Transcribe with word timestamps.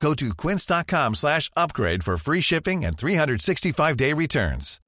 Go 0.00 0.14
to 0.14 0.34
quince.com 0.34 1.14
slash 1.14 1.50
upgrade 1.56 2.04
for 2.04 2.16
free 2.16 2.40
shipping 2.40 2.84
and 2.84 2.96
365-day 2.96 4.12
returns. 4.12 4.80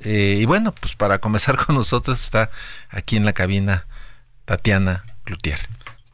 Eh, 0.00 0.38
y 0.40 0.44
bueno, 0.44 0.72
pues 0.72 0.94
para 0.94 1.18
comenzar 1.18 1.56
con 1.64 1.76
nosotros 1.76 2.22
está 2.22 2.50
aquí 2.90 3.16
en 3.16 3.24
la 3.24 3.32
cabina 3.32 3.86
Tatiana 4.44 5.04
Cloutier. 5.24 5.60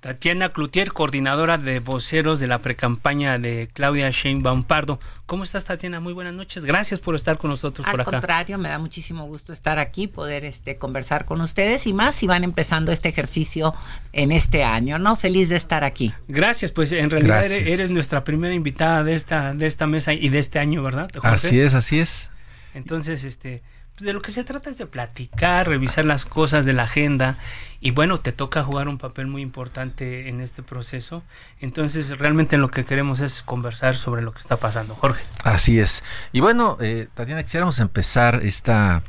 Tatiana 0.00 0.48
Cloutier, 0.48 0.94
coordinadora 0.94 1.58
de 1.58 1.78
voceros 1.78 2.40
de 2.40 2.46
la 2.46 2.62
precampaña 2.62 3.38
de 3.38 3.68
Claudia 3.70 4.08
Sheinbaum 4.10 4.64
Pardo. 4.64 4.98
¿Cómo 5.26 5.44
estás, 5.44 5.66
Tatiana? 5.66 6.00
Muy 6.00 6.14
buenas 6.14 6.32
noches. 6.32 6.64
Gracias 6.64 7.00
por 7.00 7.14
estar 7.14 7.36
con 7.36 7.50
nosotros 7.50 7.86
Al 7.86 7.92
por 7.92 8.00
acá. 8.00 8.10
Al 8.10 8.14
contrario, 8.22 8.56
me 8.56 8.70
da 8.70 8.78
muchísimo 8.78 9.26
gusto 9.26 9.52
estar 9.52 9.78
aquí, 9.78 10.06
poder 10.06 10.46
este, 10.46 10.78
conversar 10.78 11.26
con 11.26 11.42
ustedes 11.42 11.86
y 11.86 11.92
más 11.92 12.14
si 12.14 12.26
van 12.26 12.44
empezando 12.44 12.92
este 12.92 13.10
ejercicio 13.10 13.74
en 14.14 14.32
este 14.32 14.64
año, 14.64 14.98
¿no? 14.98 15.16
Feliz 15.16 15.50
de 15.50 15.56
estar 15.56 15.84
aquí. 15.84 16.14
Gracias, 16.28 16.72
pues 16.72 16.92
en 16.92 17.10
realidad 17.10 17.44
eres, 17.44 17.68
eres 17.68 17.90
nuestra 17.90 18.24
primera 18.24 18.54
invitada 18.54 19.04
de 19.04 19.14
esta, 19.14 19.52
de 19.52 19.66
esta 19.66 19.86
mesa 19.86 20.14
y 20.14 20.30
de 20.30 20.38
este 20.38 20.58
año, 20.58 20.82
¿verdad? 20.82 21.10
Jorge? 21.12 21.28
Así 21.28 21.60
es, 21.60 21.74
así 21.74 21.98
es. 21.98 22.30
Entonces, 22.72 23.24
este, 23.24 23.62
de 24.00 24.12
lo 24.12 24.22
que 24.22 24.32
se 24.32 24.44
trata 24.44 24.70
es 24.70 24.78
de 24.78 24.86
platicar, 24.86 25.68
revisar 25.68 26.04
las 26.06 26.24
cosas 26.24 26.64
de 26.66 26.72
la 26.72 26.84
agenda 26.84 27.36
y 27.80 27.92
bueno, 27.92 28.18
te 28.18 28.32
toca 28.32 28.62
jugar 28.62 28.88
un 28.88 28.98
papel 28.98 29.26
muy 29.26 29.40
importante 29.42 30.28
en 30.28 30.40
este 30.40 30.62
proceso. 30.62 31.22
Entonces, 31.60 32.18
realmente 32.18 32.58
lo 32.58 32.70
que 32.70 32.84
queremos 32.84 33.20
es 33.20 33.42
conversar 33.42 33.96
sobre 33.96 34.20
lo 34.22 34.32
que 34.32 34.40
está 34.40 34.56
pasando. 34.58 34.94
Jorge. 34.94 35.22
Así 35.44 35.78
es. 35.80 36.02
Y 36.32 36.40
bueno, 36.40 36.76
eh, 36.80 37.08
Tatiana, 37.14 37.42
quisiéramos 37.42 37.78
empezar 37.80 38.40
esta 38.44 39.02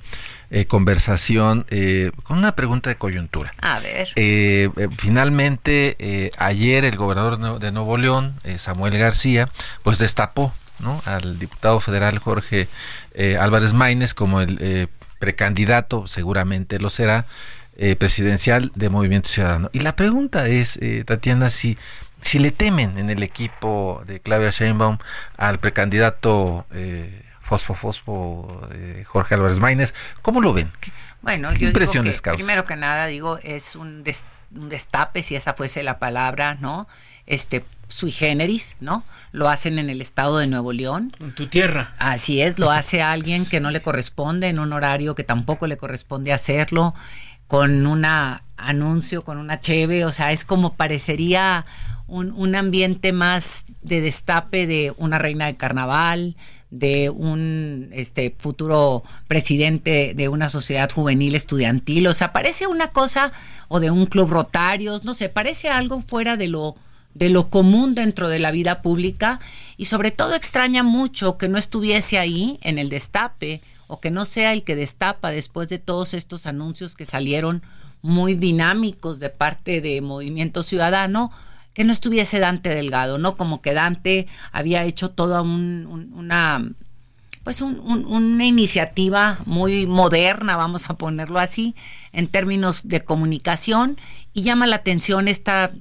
eh, 0.51 0.65
conversación 0.67 1.65
eh, 1.69 2.11
con 2.23 2.37
una 2.37 2.55
pregunta 2.55 2.89
de 2.89 2.95
coyuntura. 2.95 3.51
A 3.61 3.79
ver. 3.81 4.09
Eh, 4.15 4.69
eh, 4.77 4.87
finalmente, 4.97 5.95
eh, 5.99 6.31
ayer 6.37 6.85
el 6.85 6.95
gobernador 6.95 7.37
de 7.37 7.43
Nue- 7.47 7.59
de 7.59 7.71
Nuevo 7.71 7.97
León, 7.97 8.39
eh, 8.43 8.57
Samuel 8.57 8.97
García, 8.97 9.49
pues 9.83 9.97
destapó 9.99 10.53
¿no? 10.81 11.01
al 11.05 11.39
diputado 11.39 11.79
federal 11.79 12.19
Jorge 12.19 12.67
eh, 13.13 13.37
Álvarez 13.37 13.73
Maínez 13.73 14.13
como 14.13 14.41
el 14.41 14.57
eh, 14.61 14.87
precandidato, 15.19 16.07
seguramente 16.07 16.79
lo 16.79 16.89
será, 16.89 17.25
eh, 17.77 17.95
presidencial 17.95 18.71
de 18.75 18.89
Movimiento 18.89 19.29
Ciudadano. 19.29 19.69
Y 19.73 19.79
la 19.79 19.95
pregunta 19.95 20.47
es, 20.47 20.77
eh, 20.81 21.03
Tatiana, 21.05 21.49
si, 21.49 21.77
si 22.21 22.39
le 22.39 22.51
temen 22.51 22.97
en 22.97 23.09
el 23.09 23.23
equipo 23.23 24.03
de 24.07 24.19
Claudia 24.19 24.49
Sheinbaum 24.49 24.97
al 25.37 25.59
precandidato 25.59 26.65
eh, 26.71 27.23
Fosfo 27.41 27.73
Fosfo 27.75 28.67
Jorge 29.05 29.35
Álvarez 29.35 29.59
Maínez, 29.59 29.93
¿cómo 30.21 30.41
lo 30.41 30.53
ven? 30.53 30.71
¿Qué- 30.79 30.91
Bueno, 31.21 31.49
¿Qué 31.49 31.59
yo 31.59 31.59
digo 31.67 31.73
que, 32.03 32.09
primero 32.37 32.65
que 32.65 32.75
nada, 32.75 33.05
digo, 33.07 33.37
es 33.43 33.75
un, 33.75 34.03
des- 34.03 34.25
un 34.55 34.69
destape, 34.69 35.21
si 35.23 35.35
esa 35.35 35.53
fuese 35.53 35.83
la 35.83 35.99
palabra, 35.99 36.55
¿no? 36.55 36.87
Este, 37.25 37.65
sui 37.87 38.11
generis, 38.11 38.77
¿no? 38.79 39.03
Lo 39.31 39.49
hacen 39.49 39.79
en 39.79 39.89
el 39.89 40.01
estado 40.01 40.37
de 40.37 40.47
Nuevo 40.47 40.73
León. 40.73 41.13
En 41.19 41.35
tu 41.35 41.47
tierra. 41.47 41.93
Así 41.99 42.41
es, 42.41 42.57
lo 42.57 42.71
hace 42.71 43.01
alguien 43.01 43.45
que 43.45 43.59
no 43.59 43.71
le 43.71 43.81
corresponde 43.81 44.47
en 44.47 44.59
un 44.59 44.73
horario 44.73 45.15
que 45.15 45.23
tampoco 45.23 45.67
le 45.67 45.77
corresponde 45.77 46.33
hacerlo, 46.33 46.93
con 47.47 47.85
un 47.85 48.05
anuncio, 48.57 49.23
con 49.23 49.37
una 49.37 49.59
cheve, 49.59 50.05
o 50.05 50.11
sea, 50.11 50.31
es 50.31 50.45
como 50.45 50.73
parecería 50.75 51.65
un, 52.07 52.31
un 52.31 52.55
ambiente 52.55 53.11
más 53.11 53.65
de 53.81 53.99
destape 53.99 54.67
de 54.67 54.93
una 54.97 55.19
reina 55.19 55.47
de 55.47 55.57
carnaval, 55.57 56.35
de 56.69 57.09
un 57.09 57.89
este 57.91 58.33
futuro 58.37 59.03
presidente 59.27 60.13
de 60.15 60.29
una 60.29 60.47
sociedad 60.47 60.89
juvenil 60.89 61.35
estudiantil, 61.35 62.07
o 62.07 62.13
sea, 62.13 62.31
parece 62.31 62.67
una 62.67 62.91
cosa 62.91 63.33
o 63.67 63.81
de 63.81 63.91
un 63.91 64.05
club 64.05 64.29
rotarios, 64.29 65.03
no 65.03 65.13
sé, 65.13 65.27
parece 65.27 65.69
algo 65.69 66.01
fuera 66.01 66.37
de 66.37 66.47
lo 66.47 66.75
de 67.13 67.29
lo 67.29 67.49
común 67.49 67.93
dentro 67.95 68.29
de 68.29 68.39
la 68.39 68.51
vida 68.51 68.81
pública 68.81 69.39
y 69.77 69.85
sobre 69.85 70.11
todo 70.11 70.33
extraña 70.35 70.83
mucho 70.83 71.37
que 71.37 71.49
no 71.49 71.57
estuviese 71.57 72.17
ahí 72.19 72.57
en 72.61 72.77
el 72.79 72.89
destape 72.89 73.61
o 73.87 73.99
que 73.99 74.11
no 74.11 74.25
sea 74.25 74.53
el 74.53 74.63
que 74.63 74.75
destapa 74.75 75.31
después 75.31 75.67
de 75.69 75.79
todos 75.79 76.13
estos 76.13 76.45
anuncios 76.45 76.95
que 76.95 77.05
salieron 77.05 77.61
muy 78.01 78.35
dinámicos 78.35 79.19
de 79.19 79.29
parte 79.29 79.81
de 79.81 80.01
Movimiento 80.01 80.63
Ciudadano, 80.63 81.31
que 81.73 81.83
no 81.83 81.93
estuviese 81.93 82.39
Dante 82.39 82.69
Delgado, 82.69 83.17
¿no? 83.17 83.35
Como 83.35 83.61
que 83.61 83.73
Dante 83.73 84.27
había 84.51 84.83
hecho 84.85 85.09
toda 85.09 85.41
un- 85.41 85.85
un- 85.89 86.13
una 86.13 86.65
pues 87.43 87.61
un- 87.61 87.79
una 87.79 88.45
iniciativa 88.45 89.39
muy 89.47 89.87
moderna, 89.87 90.57
vamos 90.57 90.91
a 90.91 90.93
ponerlo 90.93 91.39
así, 91.39 91.73
en 92.13 92.27
términos 92.27 92.87
de 92.87 93.03
comunicación, 93.03 93.97
y 94.31 94.43
llama 94.43 94.67
la 94.67 94.75
atención 94.75 95.27
esta 95.27 95.71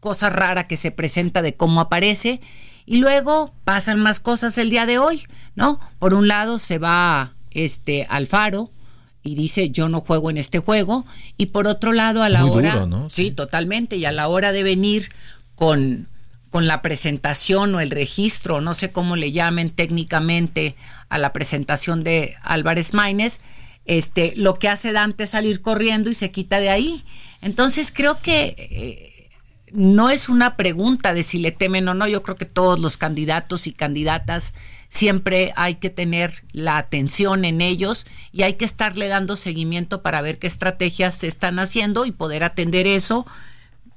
cosa 0.00 0.30
rara 0.30 0.66
que 0.66 0.76
se 0.76 0.90
presenta 0.90 1.42
de 1.42 1.54
cómo 1.54 1.80
aparece, 1.80 2.40
y 2.86 2.96
luego 2.96 3.54
pasan 3.64 4.00
más 4.00 4.18
cosas 4.20 4.58
el 4.58 4.70
día 4.70 4.86
de 4.86 4.98
hoy, 4.98 5.22
¿no? 5.54 5.78
Por 5.98 6.14
un 6.14 6.26
lado 6.28 6.58
se 6.58 6.78
va 6.78 7.34
este 7.50 8.06
Alfaro 8.08 8.70
y 9.22 9.34
dice 9.34 9.70
yo 9.70 9.88
no 9.88 10.00
juego 10.00 10.30
en 10.30 10.38
este 10.38 10.58
juego, 10.60 11.04
y 11.36 11.46
por 11.46 11.66
otro 11.66 11.92
lado 11.92 12.22
a 12.22 12.28
la 12.28 12.40
Muy 12.44 12.50
hora, 12.58 12.72
duro, 12.72 12.86
¿no? 12.86 13.10
sí, 13.10 13.24
Sí. 13.24 13.30
totalmente, 13.32 13.96
y 13.96 14.04
a 14.06 14.12
la 14.12 14.28
hora 14.28 14.52
de 14.52 14.62
venir 14.62 15.10
con 15.54 16.08
con 16.50 16.66
la 16.66 16.82
presentación 16.82 17.72
o 17.76 17.80
el 17.80 17.90
registro, 17.90 18.60
no 18.60 18.74
sé 18.74 18.90
cómo 18.90 19.14
le 19.14 19.30
llamen 19.30 19.70
técnicamente 19.70 20.74
a 21.08 21.16
la 21.16 21.32
presentación 21.32 22.02
de 22.02 22.34
Álvarez 22.42 22.92
Maínez, 22.92 23.40
este, 23.84 24.32
lo 24.34 24.54
que 24.58 24.68
hace 24.68 24.90
Dante 24.90 25.22
es 25.24 25.30
salir 25.30 25.60
corriendo 25.62 26.10
y 26.10 26.14
se 26.14 26.32
quita 26.32 26.58
de 26.58 26.70
ahí. 26.70 27.04
Entonces 27.40 27.92
creo 27.94 28.18
que 28.20 28.56
eh, 28.58 29.09
no 29.72 30.10
es 30.10 30.28
una 30.28 30.56
pregunta 30.56 31.14
de 31.14 31.22
si 31.22 31.38
le 31.38 31.52
temen 31.52 31.88
o 31.88 31.94
no, 31.94 32.06
yo 32.06 32.22
creo 32.22 32.36
que 32.36 32.46
todos 32.46 32.78
los 32.78 32.96
candidatos 32.96 33.66
y 33.66 33.72
candidatas 33.72 34.54
siempre 34.88 35.52
hay 35.56 35.76
que 35.76 35.90
tener 35.90 36.42
la 36.52 36.76
atención 36.76 37.44
en 37.44 37.60
ellos 37.60 38.06
y 38.32 38.42
hay 38.42 38.54
que 38.54 38.64
estarle 38.64 39.08
dando 39.08 39.36
seguimiento 39.36 40.02
para 40.02 40.20
ver 40.20 40.38
qué 40.38 40.46
estrategias 40.46 41.14
se 41.14 41.28
están 41.28 41.58
haciendo 41.58 42.06
y 42.06 42.12
poder 42.12 42.42
atender 42.44 42.86
eso 42.86 43.26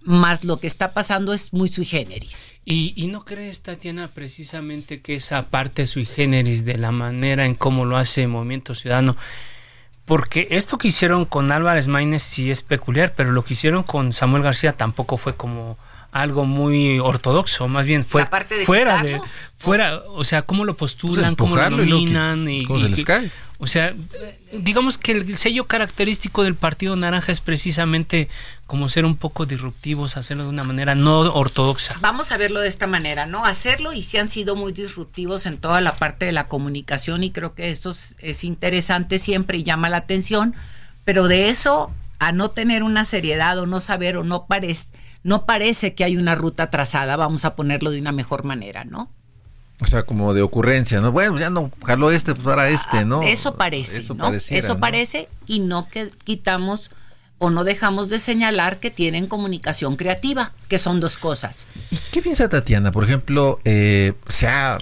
más 0.04 0.44
lo 0.44 0.60
que 0.60 0.68
está 0.68 0.94
pasando 0.94 1.34
es 1.34 1.54
muy 1.54 1.70
sui 1.70 1.86
generis. 1.86 2.52
¿Y, 2.66 2.94
y 2.96 3.08
no 3.08 3.24
crees, 3.26 3.62
Tatiana, 3.62 4.10
precisamente 4.10 5.02
que 5.02 5.16
esa 5.16 5.50
parte 5.50 5.88
sui 5.88 6.06
generis 6.06 6.66
de 6.66 6.78
la 6.78 6.92
manera 6.92 7.46
en 7.46 7.56
cómo 7.56 7.86
lo 7.86 7.98
hace 7.98 8.28
Movimiento 8.28 8.76
Ciudadano? 8.76 9.16
Porque 10.06 10.48
esto 10.52 10.78
que 10.78 10.90
hicieron 10.90 11.26
con 11.26 11.52
Álvarez 11.52 11.88
Maínez 11.88 12.24
sí 12.24 12.52
es 12.52 12.62
peculiar, 12.62 13.14
pero 13.16 13.32
lo 13.32 13.44
que 13.44 13.54
hicieron 13.54 13.84
con 13.84 14.12
Samuel 14.12 14.44
García 14.44 14.74
tampoco 14.74 15.18
fue 15.18 15.36
como 15.36 15.78
algo 16.12 16.46
muy 16.46 17.00
ortodoxo, 17.00 17.68
más 17.68 17.86
bien 17.86 18.06
fue 18.06 18.22
La 18.22 18.30
parte 18.30 18.56
de 18.56 18.66
fuera 18.66 19.02
de 19.02 19.20
fuera, 19.58 20.04
o 20.10 20.24
sea, 20.24 20.44
cómo 20.44 20.64
lo 20.64 20.78
postulan, 20.78 21.36
cómo 21.36 21.56
lo 21.56 21.62
Pues 21.62 21.72
empujarlo 21.72 22.50
y 22.50 22.62
y, 22.62 22.66
cómo 22.66 22.80
se 22.80 22.86
y 22.86 22.90
les 22.90 23.04
cae. 23.04 23.32
O 23.64 23.68
sea, 23.68 23.96
digamos 24.52 24.98
que 24.98 25.14
el 25.14 25.38
sello 25.38 25.68
característico 25.68 26.44
del 26.44 26.54
Partido 26.54 26.98
Naranja 26.98 27.32
es 27.32 27.40
precisamente 27.40 28.28
como 28.68 28.90
ser 28.90 29.06
un 29.06 29.16
poco 29.16 29.46
disruptivos, 29.46 30.18
hacerlo 30.18 30.44
de 30.44 30.50
una 30.50 30.66
manera 30.66 30.96
no 30.96 31.20
ortodoxa. 31.20 31.96
Vamos 32.02 32.34
a 32.34 32.38
verlo 32.38 32.60
de 32.60 32.68
esta 32.68 32.88
manera, 32.88 33.26
¿no? 33.26 33.46
Hacerlo 33.46 33.94
y 33.94 34.04
sí 34.04 34.18
han 34.18 34.28
sido 34.28 34.58
muy 34.58 34.74
disruptivos 34.74 35.46
en 35.46 35.60
toda 35.60 35.80
la 35.80 35.96
parte 35.96 36.26
de 36.26 36.34
la 36.34 36.50
comunicación 36.50 37.24
y 37.24 37.32
creo 37.32 37.56
que 37.56 37.70
eso 37.70 37.92
es, 37.92 38.16
es 38.20 38.44
interesante 38.44 39.18
siempre 39.18 39.60
y 39.60 39.64
llama 39.64 39.88
la 39.88 39.96
atención, 39.96 40.56
pero 41.06 41.30
de 41.30 41.48
eso 41.48 41.90
a 42.20 42.34
no 42.34 42.52
tener 42.52 42.84
una 42.84 43.06
seriedad 43.06 43.58
o 43.60 43.66
no 43.66 43.80
saber 43.80 44.18
o 44.18 44.26
no 44.26 44.46
parece 44.46 44.88
no 45.24 45.46
parece 45.46 45.94
que 45.94 46.04
hay 46.04 46.18
una 46.18 46.36
ruta 46.36 46.70
trazada, 46.70 47.16
vamos 47.16 47.46
a 47.46 47.56
ponerlo 47.56 47.92
de 47.92 48.02
una 48.02 48.12
mejor 48.12 48.44
manera, 48.44 48.84
¿no? 48.84 49.10
O 49.84 49.88
sea, 49.88 50.04
como 50.04 50.34
de 50.34 50.42
ocurrencia, 50.42 51.02
¿no? 51.02 51.12
Bueno, 51.12 51.38
ya 51.38 51.50
no 51.50 51.70
jaló 51.86 52.10
este, 52.10 52.34
pues 52.34 52.48
ahora 52.48 52.70
este, 52.70 53.04
¿no? 53.06 53.22
Eso 53.22 53.56
parece, 53.56 54.00
Eso 54.00 54.14
¿no? 54.16 54.32
Eso 54.32 54.74
¿no? 54.76 54.80
parece 54.80 55.28
y 55.46 55.60
no 55.60 55.90
que 55.90 56.10
quitamos 56.24 56.90
o 57.38 57.50
no 57.50 57.66
dejamos 57.66 58.08
de 58.08 58.20
señalar 58.20 58.80
que 58.80 58.90
tienen 58.90 59.28
comunicación 59.28 59.98
creativa, 59.98 60.54
que 60.70 60.80
son 60.80 61.02
dos 61.02 61.18
cosas. 61.18 61.68
¿Qué 62.14 62.22
piensa 62.22 62.48
Tatiana? 62.48 62.92
Por 62.94 63.04
ejemplo, 63.04 63.60
eh, 63.66 64.14
se, 64.30 64.48
ha, 64.48 64.78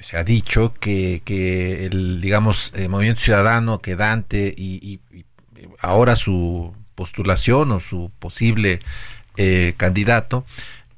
se 0.00 0.18
ha 0.18 0.22
dicho 0.24 0.74
que, 0.78 1.22
que 1.24 1.86
el, 1.86 2.20
digamos, 2.20 2.72
eh, 2.74 2.88
Movimiento 2.88 3.22
Ciudadano, 3.22 3.78
que 3.78 3.96
Dante 3.96 4.54
y, 4.56 5.00
y- 5.10 5.16
y 5.16 5.24
ahora 5.80 6.14
su 6.16 6.74
postulación 6.94 7.72
o 7.72 7.80
su 7.80 8.10
posible 8.18 8.80
eh, 9.38 9.72
candidato, 9.78 10.44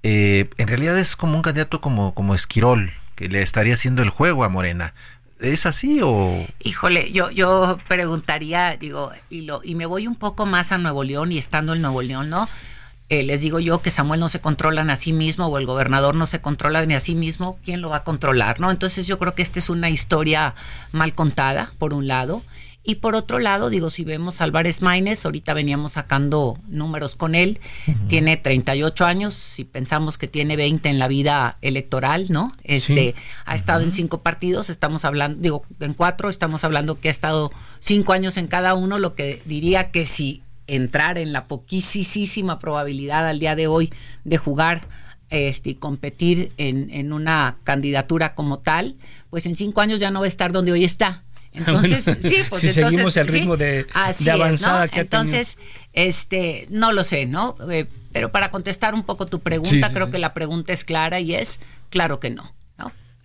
eh, 0.02 0.50
en 0.58 0.66
realidad 0.68 0.98
es 0.98 1.14
como 1.14 1.36
un 1.36 1.42
candidato 1.42 1.80
como, 1.80 2.12
como 2.14 2.34
Esquirol, 2.34 2.92
que 3.14 3.28
le 3.28 3.42
estaría 3.42 3.74
haciendo 3.74 4.02
el 4.02 4.10
juego 4.10 4.44
a 4.44 4.48
Morena. 4.48 4.94
¿Es 5.40 5.66
así 5.66 6.00
o...? 6.02 6.46
Híjole, 6.62 7.12
yo, 7.12 7.30
yo 7.30 7.78
preguntaría, 7.88 8.76
digo, 8.76 9.12
y, 9.30 9.42
lo, 9.42 9.60
y 9.64 9.74
me 9.74 9.86
voy 9.86 10.06
un 10.06 10.14
poco 10.14 10.46
más 10.46 10.72
a 10.72 10.78
Nuevo 10.78 11.04
León 11.04 11.32
y 11.32 11.38
estando 11.38 11.74
en 11.74 11.82
Nuevo 11.82 12.02
León, 12.02 12.30
¿no? 12.30 12.48
Eh, 13.10 13.22
les 13.22 13.42
digo 13.42 13.60
yo 13.60 13.82
que 13.82 13.90
Samuel 13.90 14.20
no 14.20 14.30
se 14.30 14.40
controla 14.40 14.80
a 14.80 14.96
sí 14.96 15.12
mismo 15.12 15.46
o 15.46 15.58
el 15.58 15.66
gobernador 15.66 16.14
no 16.14 16.24
se 16.24 16.40
controla 16.40 16.86
ni 16.86 16.94
a 16.94 17.00
sí 17.00 17.14
mismo, 17.14 17.58
¿quién 17.62 17.82
lo 17.82 17.90
va 17.90 17.98
a 17.98 18.04
controlar? 18.04 18.60
¿no? 18.60 18.70
Entonces 18.70 19.06
yo 19.06 19.18
creo 19.18 19.34
que 19.34 19.42
esta 19.42 19.58
es 19.58 19.68
una 19.68 19.90
historia 19.90 20.54
mal 20.90 21.12
contada, 21.12 21.72
por 21.78 21.92
un 21.92 22.08
lado. 22.08 22.42
Y 22.86 22.96
por 22.96 23.14
otro 23.14 23.38
lado, 23.38 23.70
digo, 23.70 23.88
si 23.88 24.04
vemos 24.04 24.40
a 24.40 24.44
Álvarez 24.44 24.82
Maínez, 24.82 25.24
ahorita 25.24 25.54
veníamos 25.54 25.92
sacando 25.92 26.58
números 26.68 27.16
con 27.16 27.34
él, 27.34 27.58
tiene 28.08 28.36
38 28.36 29.06
años, 29.06 29.32
si 29.32 29.64
pensamos 29.64 30.18
que 30.18 30.28
tiene 30.28 30.54
20 30.56 30.90
en 30.90 30.98
la 30.98 31.08
vida 31.08 31.56
electoral, 31.62 32.26
¿no? 32.28 32.52
Este, 32.62 33.14
ha 33.46 33.54
estado 33.54 33.84
en 33.84 33.94
cinco 33.94 34.20
partidos, 34.20 34.68
estamos 34.68 35.06
hablando, 35.06 35.40
digo, 35.40 35.64
en 35.80 35.94
cuatro, 35.94 36.28
estamos 36.28 36.62
hablando 36.62 37.00
que 37.00 37.08
ha 37.08 37.10
estado 37.10 37.50
cinco 37.78 38.12
años 38.12 38.36
en 38.36 38.48
cada 38.48 38.74
uno, 38.74 38.98
lo 38.98 39.14
que 39.14 39.40
diría 39.46 39.90
que 39.90 40.04
si 40.04 40.42
entrar 40.66 41.16
en 41.16 41.32
la 41.32 41.46
poquísima 41.46 42.58
probabilidad 42.58 43.26
al 43.26 43.38
día 43.38 43.56
de 43.56 43.66
hoy 43.66 43.94
de 44.24 44.36
jugar 44.36 44.82
este, 45.30 45.70
y 45.70 45.74
competir 45.74 46.52
en, 46.58 46.90
en, 46.90 47.12
una 47.12 47.56
candidatura 47.64 48.34
como 48.34 48.58
tal, 48.58 48.96
pues 49.30 49.46
en 49.46 49.56
cinco 49.56 49.80
años 49.80 50.00
ya 50.00 50.10
no 50.10 50.20
va 50.20 50.26
a 50.26 50.28
estar 50.28 50.52
donde 50.52 50.72
hoy 50.72 50.84
está. 50.84 51.23
Entonces, 51.66 52.04
sí, 52.22 52.42
pues 52.48 52.60
si 52.60 52.68
seguimos 52.68 53.16
el 53.16 53.28
ritmo 53.28 53.56
de, 53.56 53.86
avanzada 54.30 54.88
que 54.88 55.00
Entonces, 55.00 55.56
este, 55.92 56.66
no 56.68 56.92
lo 56.92 57.04
sé, 57.04 57.26
¿no? 57.26 57.56
Eh, 57.70 57.86
pero 58.12 58.32
para 58.32 58.50
contestar 58.50 58.94
un 58.94 59.04
poco 59.04 59.26
tu 59.26 59.40
pregunta, 59.40 59.92
creo 59.92 60.10
que 60.10 60.18
la 60.18 60.34
pregunta 60.34 60.72
es 60.72 60.84
clara 60.84 61.20
y 61.20 61.34
es 61.34 61.60
claro 61.90 62.18
que 62.18 62.30
no. 62.30 62.52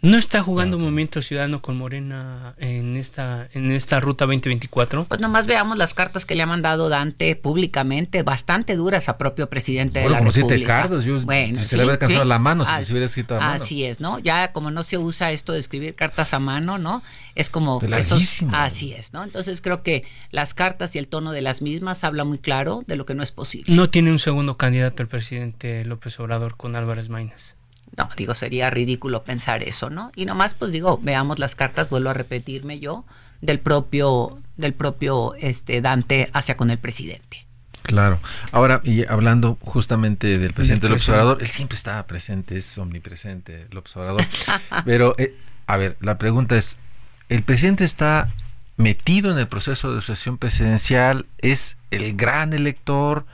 ¿No 0.01 0.17
está 0.17 0.41
jugando 0.41 0.79
Movimiento 0.79 1.21
Ciudadano 1.21 1.61
con 1.61 1.77
Morena 1.77 2.55
en 2.57 2.95
esta, 2.95 3.49
en 3.51 3.71
esta 3.71 3.99
ruta 3.99 4.25
2024? 4.25 5.05
Pues 5.05 5.19
nomás 5.19 5.45
veamos 5.45 5.77
las 5.77 5.93
cartas 5.93 6.25
que 6.25 6.35
le 6.35 6.43
ha 6.43 6.45
mandado 6.45 6.87
Dante 6.87 7.35
públicamente, 7.35 8.23
bastante 8.23 8.77
duras 8.77 9.09
a 9.09 9.17
propio 9.17 9.49
presidente 9.49 9.99
de 9.99 10.09
la 10.09 10.19
como 10.19 10.31
República. 10.31 10.55
Siete 10.55 10.65
cartas, 10.65 11.03
yo, 11.03 11.19
si 11.19 11.55
se 11.65 11.75
le 11.75 11.83
hubiera 11.83 11.93
alcanzado 11.93 12.23
la 12.23 12.39
mano, 12.39 12.63
si 12.63 12.85
se 12.85 12.93
hubiera 12.93 13.07
escrito 13.07 13.35
a 13.35 13.39
mano. 13.39 13.51
Así 13.61 13.83
es, 13.83 13.99
¿no? 13.99 14.19
Ya 14.19 14.53
como 14.53 14.71
no 14.71 14.83
se 14.83 14.97
usa 14.97 15.33
esto 15.33 15.51
de 15.51 15.59
escribir 15.59 15.95
cartas 15.95 16.33
a 16.33 16.39
mano, 16.39 16.77
¿no? 16.77 17.03
Es 17.35 17.49
como... 17.49 17.81
Esos, 17.81 18.45
así 18.53 18.93
es, 18.93 19.11
¿no? 19.11 19.25
Entonces 19.25 19.59
creo 19.59 19.83
que 19.83 20.05
las 20.31 20.53
cartas 20.53 20.95
y 20.95 20.99
el 20.99 21.09
tono 21.09 21.33
de 21.33 21.41
las 21.41 21.61
mismas 21.61 22.05
habla 22.05 22.23
muy 22.23 22.37
claro 22.37 22.83
de 22.87 22.95
lo 22.95 23.05
que 23.05 23.15
no 23.15 23.23
es 23.23 23.33
posible. 23.33 23.75
No 23.75 23.89
tiene 23.89 24.11
un 24.11 24.19
segundo 24.19 24.55
candidato 24.55 25.03
el 25.03 25.09
presidente 25.09 25.83
López 25.83 26.17
Obrador 26.21 26.55
con 26.55 26.77
Álvarez 26.77 27.09
Maínez. 27.09 27.58
No, 27.99 28.09
digo, 28.15 28.33
sería 28.33 28.69
ridículo 28.69 29.25
pensar 29.25 29.61
eso, 29.61 29.89
¿no? 29.89 30.13
Y 30.15 30.23
nomás, 30.23 30.53
pues 30.53 30.71
digo, 30.71 31.01
veamos 31.03 31.37
las 31.37 31.55
cartas, 31.55 31.89
vuelvo 31.89 32.09
a 32.09 32.13
repetirme 32.13 32.79
yo, 32.79 33.03
del 33.41 33.59
propio, 33.59 34.39
del 34.55 34.73
propio 34.73 35.35
este, 35.35 35.81
Dante 35.81 36.29
hacia 36.31 36.55
con 36.55 36.69
el 36.71 36.77
presidente. 36.77 37.45
Claro. 37.81 38.21
Ahora, 38.53 38.79
y 38.85 39.05
hablando 39.05 39.57
justamente 39.59 40.37
del 40.37 40.53
presidente 40.53 40.87
del 40.87 40.93
observador, 40.93 41.39
él 41.41 41.47
siempre 41.47 41.75
estaba 41.75 42.07
presente, 42.07 42.55
es 42.55 42.77
omnipresente 42.77 43.67
el 43.69 43.77
observador. 43.77 44.23
Pero, 44.85 45.13
eh, 45.17 45.35
a 45.67 45.75
ver, 45.75 45.97
la 45.99 46.17
pregunta 46.17 46.55
es, 46.55 46.79
¿el 47.27 47.43
presidente 47.43 47.83
está 47.83 48.29
metido 48.77 49.29
en 49.29 49.39
el 49.39 49.49
proceso 49.49 49.93
de 49.93 49.99
sucesión 49.99 50.37
presidencial? 50.37 51.25
¿Es 51.39 51.75
el 51.91 52.15
gran 52.15 52.53
elector? 52.53 53.25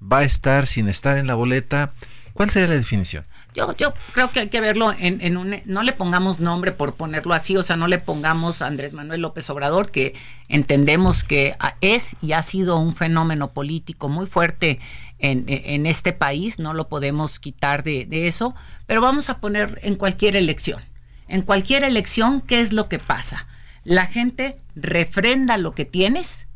¿Va 0.00 0.20
a 0.20 0.24
estar 0.24 0.66
sin 0.66 0.88
estar 0.88 1.18
en 1.18 1.26
la 1.26 1.34
boleta? 1.34 1.92
¿Cuál 2.32 2.48
sería 2.48 2.68
la 2.68 2.76
definición? 2.76 3.26
Yo, 3.54 3.74
yo 3.76 3.94
creo 4.12 4.30
que 4.30 4.40
hay 4.40 4.48
que 4.48 4.60
verlo 4.60 4.92
en, 4.98 5.20
en, 5.20 5.36
un... 5.36 5.62
No 5.64 5.82
le 5.82 5.92
pongamos 5.92 6.40
nombre 6.40 6.72
por 6.72 6.94
ponerlo 6.94 7.34
así, 7.34 7.56
o 7.56 7.62
sea, 7.62 7.76
no 7.76 7.86
le 7.86 7.98
pongamos 7.98 8.62
Andrés 8.62 8.92
Manuel 8.92 9.20
López 9.20 9.48
Obrador, 9.48 9.90
que 9.90 10.14
entendemos 10.48 11.22
que 11.22 11.56
es 11.80 12.16
y 12.20 12.32
ha 12.32 12.42
sido 12.42 12.76
un 12.78 12.94
fenómeno 12.94 13.52
político 13.52 14.08
muy 14.08 14.26
fuerte 14.26 14.80
en, 15.20 15.44
en 15.46 15.86
este 15.86 16.12
país, 16.12 16.58
no 16.58 16.74
lo 16.74 16.88
podemos 16.88 17.38
quitar 17.38 17.84
de, 17.84 18.06
de 18.06 18.26
eso, 18.26 18.54
pero 18.86 19.00
vamos 19.00 19.30
a 19.30 19.38
poner 19.38 19.78
en 19.82 19.94
cualquier 19.94 20.34
elección. 20.34 20.82
En 21.28 21.42
cualquier 21.42 21.84
elección, 21.84 22.40
¿qué 22.40 22.60
es 22.60 22.72
lo 22.72 22.88
que 22.88 22.98
pasa? 22.98 23.46
La 23.84 24.06
gente 24.06 24.60
refrenda 24.74 25.56
lo 25.58 25.72
que 25.72 25.84
tienes 25.84 26.48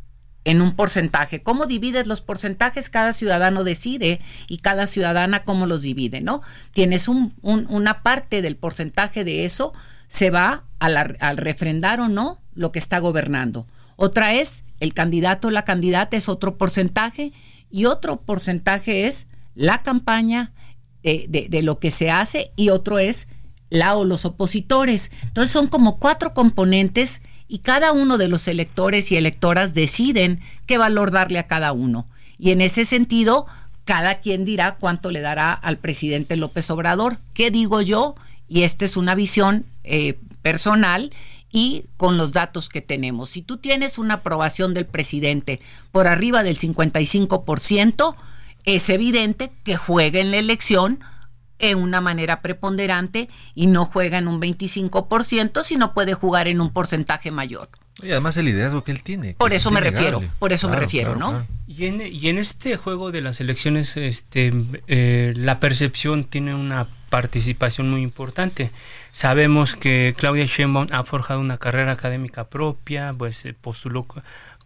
en 0.49 0.63
un 0.63 0.75
porcentaje. 0.75 1.43
¿Cómo 1.43 1.67
divides 1.67 2.07
los 2.07 2.23
porcentajes? 2.23 2.89
Cada 2.89 3.13
ciudadano 3.13 3.65
decide 3.65 4.19
y 4.49 4.59
cada 4.59 4.87
ciudadana 4.87 5.45
cómo 5.45 5.67
los 5.67 5.83
divide, 5.83 6.23
¿no? 6.23 6.41
Tienes 6.73 7.07
un, 7.07 7.35
una 7.43 8.03
parte 8.03 8.41
del 8.41 8.57
porcentaje 8.57 9.25
de 9.25 9.45
eso, 9.45 9.75
se 10.07 10.31
va 10.31 10.65
al 10.79 11.37
refrendar 11.37 12.01
o 12.01 12.09
no 12.09 12.41
lo 12.55 12.73
que 12.73 12.79
está 12.79 12.99
gobernando. 12.99 13.67
Otra 13.97 14.33
es 14.33 14.65
el 14.81 14.95
candidato 14.95 15.49
o 15.49 15.51
la 15.51 15.67
candidata 15.67 16.17
es 16.17 16.31
otro 16.31 16.57
porcentaje 16.57 17.33
y 17.71 17.85
otro 17.85 18.23
porcentaje 18.23 19.07
es 19.07 19.27
la 19.55 19.77
campaña 19.81 20.53
de, 21.03 21.27
de 21.29 21.63
lo 21.63 21.79
que 21.79 21.91
se 21.91 22.11
hace 22.11 22.53
y 22.57 22.71
otro 22.71 22.99
es 22.99 23.29
la 23.69 23.97
o 23.97 24.07
los 24.07 24.25
opositores. 24.25 25.11
Entonces 25.25 25.51
son 25.51 25.67
como 25.67 25.99
cuatro 25.99 26.33
componentes 26.33 27.21
y 27.49 27.59
cada 27.61 27.93
uno 27.93 28.19
de 28.19 28.29
los 28.29 28.47
electores 28.47 29.11
y 29.11 29.17
electoras 29.17 29.75
deciden 29.75 30.41
qué 30.67 30.79
valor 30.79 31.11
darle 31.11 31.39
a 31.39 31.47
cada 31.47 31.73
uno. 31.73 32.07
Y 32.39 32.53
en 32.53 32.61
ese 32.61 32.85
sentido, 32.85 33.47
cada 33.85 34.21
quien 34.21 34.45
dirá 34.45 34.77
cuánto 34.77 35.11
le 35.11 35.21
dará 35.21 35.55
al 35.55 35.79
presidente 35.79 36.37
López 36.37 36.71
Obrador. 36.71 37.19
¿Qué 37.33 37.51
digo 37.51 37.81
yo? 37.81 38.15
Y 38.49 38.63
esta 38.63 38.85
es 38.85 38.97
una 38.97 39.15
visión 39.15 39.65
eh, 39.83 40.19
personal 40.43 41.11
y 41.51 41.85
con 41.97 42.19
los 42.19 42.33
datos 42.33 42.69
que 42.69 42.83
tenemos. 42.83 43.31
Si 43.31 43.43
tú 43.43 43.57
tienes 43.57 43.99
una 43.99 44.15
aprobación 44.15 44.75
del 44.75 44.87
presidente 44.87 45.61
por 45.91 46.07
arriba 46.07 46.43
del 46.43 46.59
55%, 46.59 48.15
es 48.65 48.91
evidente 48.91 49.51
que 49.65 49.77
juega 49.77 50.21
en 50.21 50.31
la 50.31 50.37
elección 50.37 51.01
en 51.59 51.79
una 51.79 52.01
manera 52.01 52.41
preponderante 52.41 53.29
y 53.55 53.67
no 53.67 53.85
juega 53.85 54.19
en 54.19 54.29
un 54.29 54.41
25%, 54.41 55.63
sino 55.63 55.95
puede 55.95 56.15
jugar 56.15 56.49
en 56.49 56.61
un 56.61 56.71
porcentaje 56.71 57.31
mayor. 57.31 57.69
Y 58.01 58.13
además 58.13 58.37
el 58.37 58.47
liderazgo 58.47 58.85
que 58.85 58.93
él 58.93 59.03
tiene. 59.03 59.35
por 59.35 59.53
eso 59.53 59.73
me 59.73 59.81
refiero, 59.81 60.23
por 60.39 60.53
eso 60.53 60.69
me 60.69 60.77
refiero, 60.77 61.17
¿no? 61.17 61.47
Y 61.67 61.87
en, 61.87 62.01
y 62.01 62.29
en, 62.29 62.39
este 62.39 62.77
juego 62.77 63.11
de 63.11 63.21
las 63.21 63.41
elecciones, 63.41 63.97
este, 63.97 64.53
eh, 64.87 65.35
la 65.37 65.59
percepción 65.59 66.25
tiene 66.25 66.55
una 66.55 66.87
participación 67.11 67.91
muy 67.91 68.03
importante. 68.03 68.71
Sabemos 69.11 69.75
que 69.75 70.15
Claudia 70.17 70.45
Sheinbaum 70.45 70.87
ha 70.93 71.03
forjado 71.03 71.41
una 71.41 71.59
carrera 71.59 71.93
académica 71.93 72.45
propia, 72.49 73.13
pues 73.19 73.45
postuló 73.61 74.07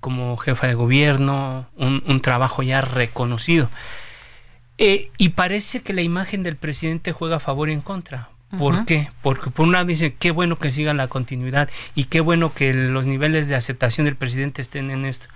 como 0.01 0.37
jefa 0.37 0.67
de 0.67 0.75
gobierno, 0.75 1.67
un, 1.77 2.03
un 2.07 2.21
trabajo 2.21 2.63
ya 2.63 2.83
reconocido. 2.83 3.71
Eh, 4.85 5.13
y 5.17 5.29
parece 5.29 5.81
que 5.81 5.93
la 5.93 6.03
imagen 6.03 6.43
del 6.43 6.57
presidente 6.57 7.13
juega 7.13 7.37
a 7.37 7.39
favor 7.39 7.71
y 7.71 7.73
en 7.73 7.83
contra. 7.83 8.31
¿Por 8.59 8.85
qué? 8.85 9.09
Porque 9.23 9.49
por 9.49 9.67
un 9.67 9.73
lado 9.73 9.85
dicen 9.85 10.13
qué 10.19 10.33
bueno 10.33 10.59
que 10.59 10.73
siga 10.73 10.93
la 10.93 11.07
continuidad 11.07 11.71
y 11.95 12.07
qué 12.07 12.21
bueno 12.21 12.53
que 12.53 12.75
los 12.75 13.07
niveles 13.07 13.49
de 13.49 13.55
aceptación 13.55 14.07
del 14.07 14.17
presidente 14.17 14.61
estén 14.61 14.91
en 14.91 15.05
esto. 15.05 15.29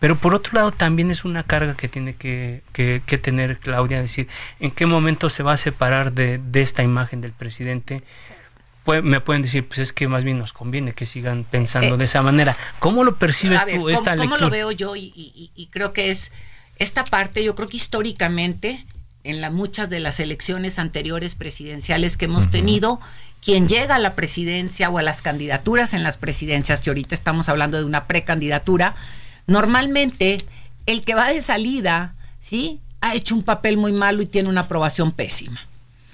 Pero 0.00 0.16
por 0.16 0.34
otro 0.34 0.54
lado 0.54 0.70
también 0.70 1.10
es 1.10 1.26
una 1.26 1.42
carga 1.42 1.74
que 1.74 1.86
tiene 1.86 2.14
que, 2.14 2.62
que, 2.72 3.18
tener 3.18 3.58
Claudia, 3.58 4.00
decir, 4.00 4.26
en 4.58 4.70
qué 4.70 4.86
momento 4.86 5.28
se 5.28 5.42
va 5.42 5.52
a 5.52 5.58
separar 5.58 6.12
de, 6.12 6.40
esta 6.54 6.82
imagen 6.82 7.20
del 7.20 7.32
presidente. 7.32 8.02
Pues, 8.84 9.04
me 9.04 9.20
pueden 9.20 9.42
decir, 9.42 9.68
pues 9.68 9.80
es 9.80 9.92
que 9.92 10.08
más 10.08 10.24
bien 10.24 10.38
nos 10.38 10.54
conviene 10.54 10.94
que 10.94 11.04
sigan 11.04 11.44
pensando 11.44 11.96
eh, 11.96 11.98
de 11.98 12.04
esa 12.06 12.22
manera. 12.22 12.56
¿Cómo 12.78 13.04
lo 13.04 13.16
percibes 13.16 13.60
tú 13.66 13.90
esta 13.90 14.16
lectura? 14.16 14.38
¿Cómo 14.38 14.38
lo 14.38 14.50
veo 14.50 14.72
yo? 14.72 14.96
y 14.96 15.68
creo 15.70 15.92
que 15.92 16.08
es 16.08 16.32
esta 16.78 17.04
parte, 17.04 17.44
yo 17.44 17.54
creo 17.54 17.68
que 17.68 17.76
históricamente 17.76 18.86
en 19.24 19.40
la, 19.40 19.50
muchas 19.50 19.90
de 19.90 20.00
las 20.00 20.20
elecciones 20.20 20.78
anteriores 20.78 21.34
presidenciales 21.34 22.16
que 22.16 22.26
hemos 22.26 22.50
tenido, 22.50 23.00
quien 23.42 23.68
llega 23.68 23.96
a 23.96 23.98
la 23.98 24.14
presidencia 24.14 24.88
o 24.90 24.98
a 24.98 25.02
las 25.02 25.22
candidaturas 25.22 25.94
en 25.94 26.02
las 26.02 26.18
presidencias, 26.18 26.80
que 26.80 26.90
ahorita 26.90 27.14
estamos 27.14 27.48
hablando 27.48 27.78
de 27.78 27.84
una 27.84 28.06
precandidatura, 28.06 28.94
normalmente 29.46 30.44
el 30.86 31.02
que 31.04 31.14
va 31.14 31.30
de 31.30 31.40
salida, 31.40 32.14
¿sí? 32.38 32.80
Ha 33.00 33.14
hecho 33.14 33.34
un 33.34 33.42
papel 33.42 33.76
muy 33.76 33.92
malo 33.92 34.22
y 34.22 34.26
tiene 34.26 34.48
una 34.48 34.62
aprobación 34.62 35.12
pésima. 35.12 35.60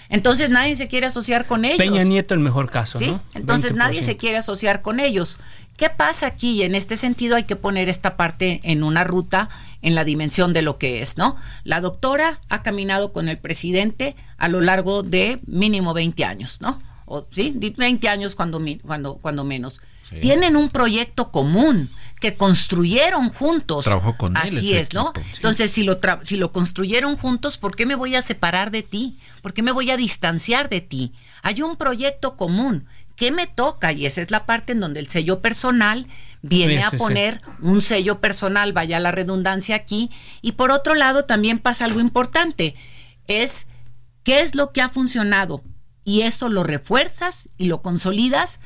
Entonces 0.09 0.51
nadie 0.51 0.75
se 0.75 0.89
quiere 0.89 1.07
asociar 1.07 1.47
con 1.47 1.65
ellos. 1.65 1.79
Peña 1.79 2.03
Nieto 2.03 2.35
el 2.35 2.41
mejor 2.41 2.69
caso, 2.69 2.99
¿sí? 2.99 3.17
Entonces 3.35 3.75
nadie 3.75 4.03
se 4.03 4.17
quiere 4.17 4.39
asociar 4.39 4.83
con 4.83 4.99
ellos. 4.99 5.39
¿Qué 5.77 5.89
pasa 5.89 6.27
aquí? 6.27 6.63
En 6.63 6.75
este 6.75 6.97
sentido 6.97 7.37
hay 7.37 7.45
que 7.45 7.57
poner 7.57 7.89
esta 7.89 8.17
parte 8.17 8.61
en 8.65 8.83
una 8.83 9.05
ruta 9.05 9.49
en 9.83 9.95
la 9.95 10.05
dimensión 10.05 10.53
de 10.53 10.63
lo 10.63 10.79
que 10.79 11.03
es, 11.03 11.17
¿no? 11.17 11.37
La 11.65 11.81
doctora 11.81 12.41
ha 12.49 12.63
caminado 12.63 13.13
con 13.13 13.29
el 13.29 13.39
presidente 13.39 14.17
a 14.37 14.49
lo 14.49 14.61
largo 14.61 15.03
de 15.03 15.41
mínimo 15.47 15.95
20 15.95 16.25
años, 16.25 16.61
¿no? 16.61 16.83
O, 17.07 17.27
¿Sí? 17.31 17.55
20 17.57 18.09
años 18.09 18.35
cuando, 18.35 18.63
cuando, 18.83 19.17
cuando 19.17 19.45
menos. 19.45 19.81
Tienen 20.21 20.57
un 20.57 20.71
proyecto 20.71 21.31
común 21.31 21.91
que 22.21 22.35
construyeron 22.35 23.31
juntos. 23.31 23.85
Trabajó 23.85 24.17
con 24.17 24.37
él. 24.37 24.43
Así 24.43 24.77
es, 24.77 24.93
¿no? 24.93 25.13
Entonces, 25.37 25.71
si 25.71 25.85
lo, 25.85 26.01
si 26.23 26.37
lo 26.37 26.51
construyeron 26.51 27.17
juntos, 27.17 27.59
¿por 27.59 27.77
qué 27.77 27.87
me 27.87 27.95
voy 27.95 28.17
a 28.17 28.23
separar 28.23 28.73
de 28.73 28.83
ti? 28.83 29.19
¿Por 29.41 29.53
qué 29.53 29.63
me 29.63 29.71
voy 29.71 29.91
a 29.91 29.97
distanciar 29.97 30.69
de 30.69 30.81
ti? 30.81 31.13
Hay 31.43 31.63
un 31.63 31.77
proyecto 31.77 32.37
común 32.37 32.87
¿qué 33.21 33.31
me 33.31 33.47
toca? 33.47 33.93
Y 33.93 34.07
esa 34.07 34.23
es 34.23 34.31
la 34.31 34.47
parte 34.47 34.73
en 34.73 34.81
donde 34.81 34.99
el 34.99 35.07
sello 35.07 35.41
personal 35.41 36.07
viene 36.41 36.79
Sí, 36.79 36.83
a 36.83 36.85
sí, 36.91 36.97
sí. 36.97 36.97
poner 36.97 37.43
un 37.61 37.83
sello 37.83 38.19
personal, 38.19 38.73
vaya 38.73 38.99
la 38.99 39.13
redundancia 39.13 39.77
aquí. 39.77 40.11
Y 40.41 40.53
por 40.53 40.71
otro 40.71 40.95
lado, 40.95 41.27
también 41.27 41.59
pasa 41.59 41.85
algo 41.85 42.01
importante, 42.01 42.75
es 43.27 43.67
qué 44.23 44.41
es 44.41 44.55
lo 44.55 44.73
que 44.73 44.81
ha 44.81 44.89
funcionado. 44.89 45.63
Y 46.03 46.23
eso 46.23 46.49
lo 46.49 46.65
refuerzas 46.65 47.51
y 47.59 47.67
lo 47.67 47.83
consolidas. 47.83 48.59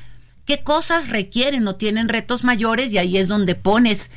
¿Qué 0.45 0.63
cosas 0.63 1.09
requieren 1.09 1.67
o 1.67 1.75
tienen 1.75 2.07
retos 2.07 2.45
mayores? 2.45 2.93
Y 2.93 2.97
ahí 2.97 3.17
es 3.17 3.27
donde 3.27 3.55
pones 3.55 4.09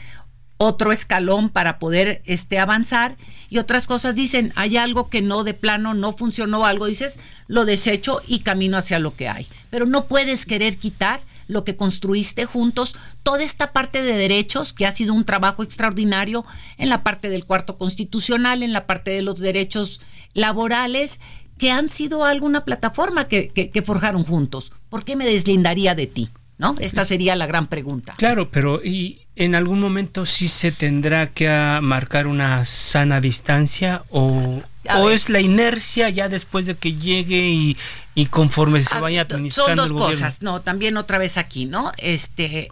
otro 0.59 0.93
escalón 0.93 1.49
para 1.49 1.79
poder 1.79 2.21
este, 2.27 2.59
avanzar 2.59 3.17
y 3.49 3.59
otras 3.59 3.87
cosas 3.87 4.15
dicen, 4.15 4.53
hay 4.57 4.77
algo 4.77 5.09
que 5.09 5.23
no 5.23 5.45
de 5.45 5.55
plano 5.55 5.95
no 5.95 6.13
funcionó, 6.13 6.67
algo 6.67 6.87
dices, 6.87 7.19
lo 7.47 7.65
desecho 7.65 8.21
y 8.27 8.41
camino 8.41 8.77
hacia 8.77 8.99
lo 8.99 9.17
que 9.17 9.29
hay. 9.29 9.47
Pero 9.71 9.87
no 9.87 10.07
puedes 10.07 10.45
querer 10.45 10.77
quitar 10.77 11.21
lo 11.47 11.65
que 11.65 11.77
construiste 11.77 12.45
juntos, 12.45 12.95
toda 13.23 13.43
esta 13.43 13.73
parte 13.73 14.03
de 14.03 14.13
derechos 14.13 14.75
que 14.75 14.85
ha 14.85 14.93
sido 14.93 15.15
un 15.15 15.25
trabajo 15.25 15.63
extraordinario 15.63 16.45
en 16.77 16.91
la 16.91 17.03
parte 17.03 17.31
del 17.31 17.47
cuarto 17.47 17.79
constitucional, 17.79 18.63
en 18.63 18.75
la 18.75 18.87
parte 18.87 19.13
de 19.13 19.23
los 19.23 19.41
derechos 19.41 20.03
laborales, 20.35 21.21
que 21.57 21.71
han 21.71 21.89
sido 21.89 22.25
alguna 22.25 22.65
plataforma 22.65 23.29
que, 23.29 23.49
que, 23.49 23.71
que 23.71 23.83
forjaron 23.83 24.25
juntos. 24.25 24.73
¿Por 24.91 25.05
qué 25.05 25.17
me 25.17 25.27
deslindaría 25.27 25.95
de 25.95 26.07
ti? 26.07 26.29
¿No? 26.59 26.75
Esta 26.81 27.05
sería 27.05 27.37
la 27.37 27.47
gran 27.47 27.69
pregunta. 27.69 28.15
Claro, 28.19 28.51
pero 28.51 28.85
y 28.85 29.28
en 29.39 29.55
algún 29.55 29.79
momento 29.79 30.27
sí 30.27 30.49
se 30.49 30.73
tendrá 30.73 31.29
que 31.29 31.49
marcar 31.81 32.27
una 32.27 32.65
sana 32.65 33.21
distancia 33.21 34.03
o, 34.11 34.63
o 34.97 35.11
es 35.11 35.31
la 35.31 35.41
inercia 35.41 36.11
ya 36.11 36.29
después 36.29 36.67
de 36.67 36.77
que 36.77 36.95
llegue 36.95 37.49
y, 37.49 37.77
y 38.17 38.27
conforme 38.27 38.81
se 38.81 38.99
vaya 38.99 39.23
Son 39.23 39.37
administrando 39.37 39.83
dos 39.83 39.91
el 39.93 39.97
gobierno. 39.97 40.17
cosas, 40.27 40.43
no, 40.43 40.61
también 40.61 40.97
otra 40.97 41.19
vez 41.19 41.37
aquí, 41.39 41.67
¿no? 41.67 41.93
Este, 41.99 42.69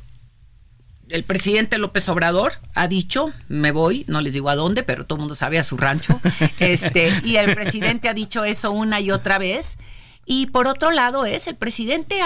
el 1.09 1.23
presidente 1.23 1.79
López 1.79 2.09
Obrador 2.09 2.55
ha 2.75 2.89
dicho, 2.89 3.33
me 3.47 3.71
voy, 3.71 4.05
no 4.09 4.21
les 4.21 4.33
digo 4.33 4.51
a 4.51 4.57
dónde, 4.57 4.83
pero 4.83 5.07
todo 5.07 5.19
el 5.19 5.21
mundo 5.21 5.37
sabe 5.37 5.61
a 5.61 5.65
su 5.65 5.77
rancho, 5.77 6.21
este, 6.59 7.13
y 7.23 7.37
el 7.37 7.55
presidente 7.55 8.09
ha 8.09 8.15
dicho 8.15 8.45
eso 8.45 8.73
una 8.73 8.99
y 9.01 9.13
otra 9.13 9.39
vez, 9.39 9.79
y 10.25 10.47
por 10.47 10.67
otro 10.67 10.91
lado 10.91 11.27
es, 11.27 11.47
el 11.47 11.55
presidente 11.55 12.17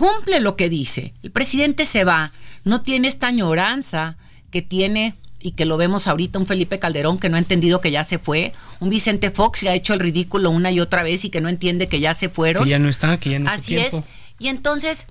cumple 0.00 0.40
lo 0.40 0.56
que 0.56 0.70
dice, 0.70 1.12
el 1.22 1.30
presidente 1.30 1.84
se 1.84 2.04
va, 2.04 2.32
no 2.64 2.80
tiene 2.80 3.06
esta 3.06 3.26
añoranza 3.26 4.16
que 4.50 4.62
tiene 4.62 5.14
y 5.42 5.50
que 5.50 5.66
lo 5.66 5.76
vemos 5.76 6.06
ahorita 6.06 6.38
un 6.38 6.46
Felipe 6.46 6.78
Calderón 6.78 7.18
que 7.18 7.28
no 7.28 7.36
ha 7.36 7.38
entendido 7.38 7.82
que 7.82 7.90
ya 7.90 8.02
se 8.02 8.18
fue, 8.18 8.54
un 8.78 8.88
Vicente 8.88 9.30
Fox 9.30 9.60
que 9.60 9.68
ha 9.68 9.74
hecho 9.74 9.92
el 9.92 10.00
ridículo 10.00 10.48
una 10.48 10.70
y 10.70 10.80
otra 10.80 11.02
vez 11.02 11.26
y 11.26 11.30
que 11.30 11.42
no 11.42 11.50
entiende 11.50 11.86
que 11.86 12.00
ya 12.00 12.14
se 12.14 12.30
fueron. 12.30 12.64
Que 12.64 12.70
ya 12.70 12.78
no 12.78 12.88
está, 12.88 13.20
que 13.20 13.28
ya 13.28 13.38
no 13.40 13.50
Así 13.50 13.76
es. 13.76 14.00
Y 14.38 14.48
entonces, 14.48 15.06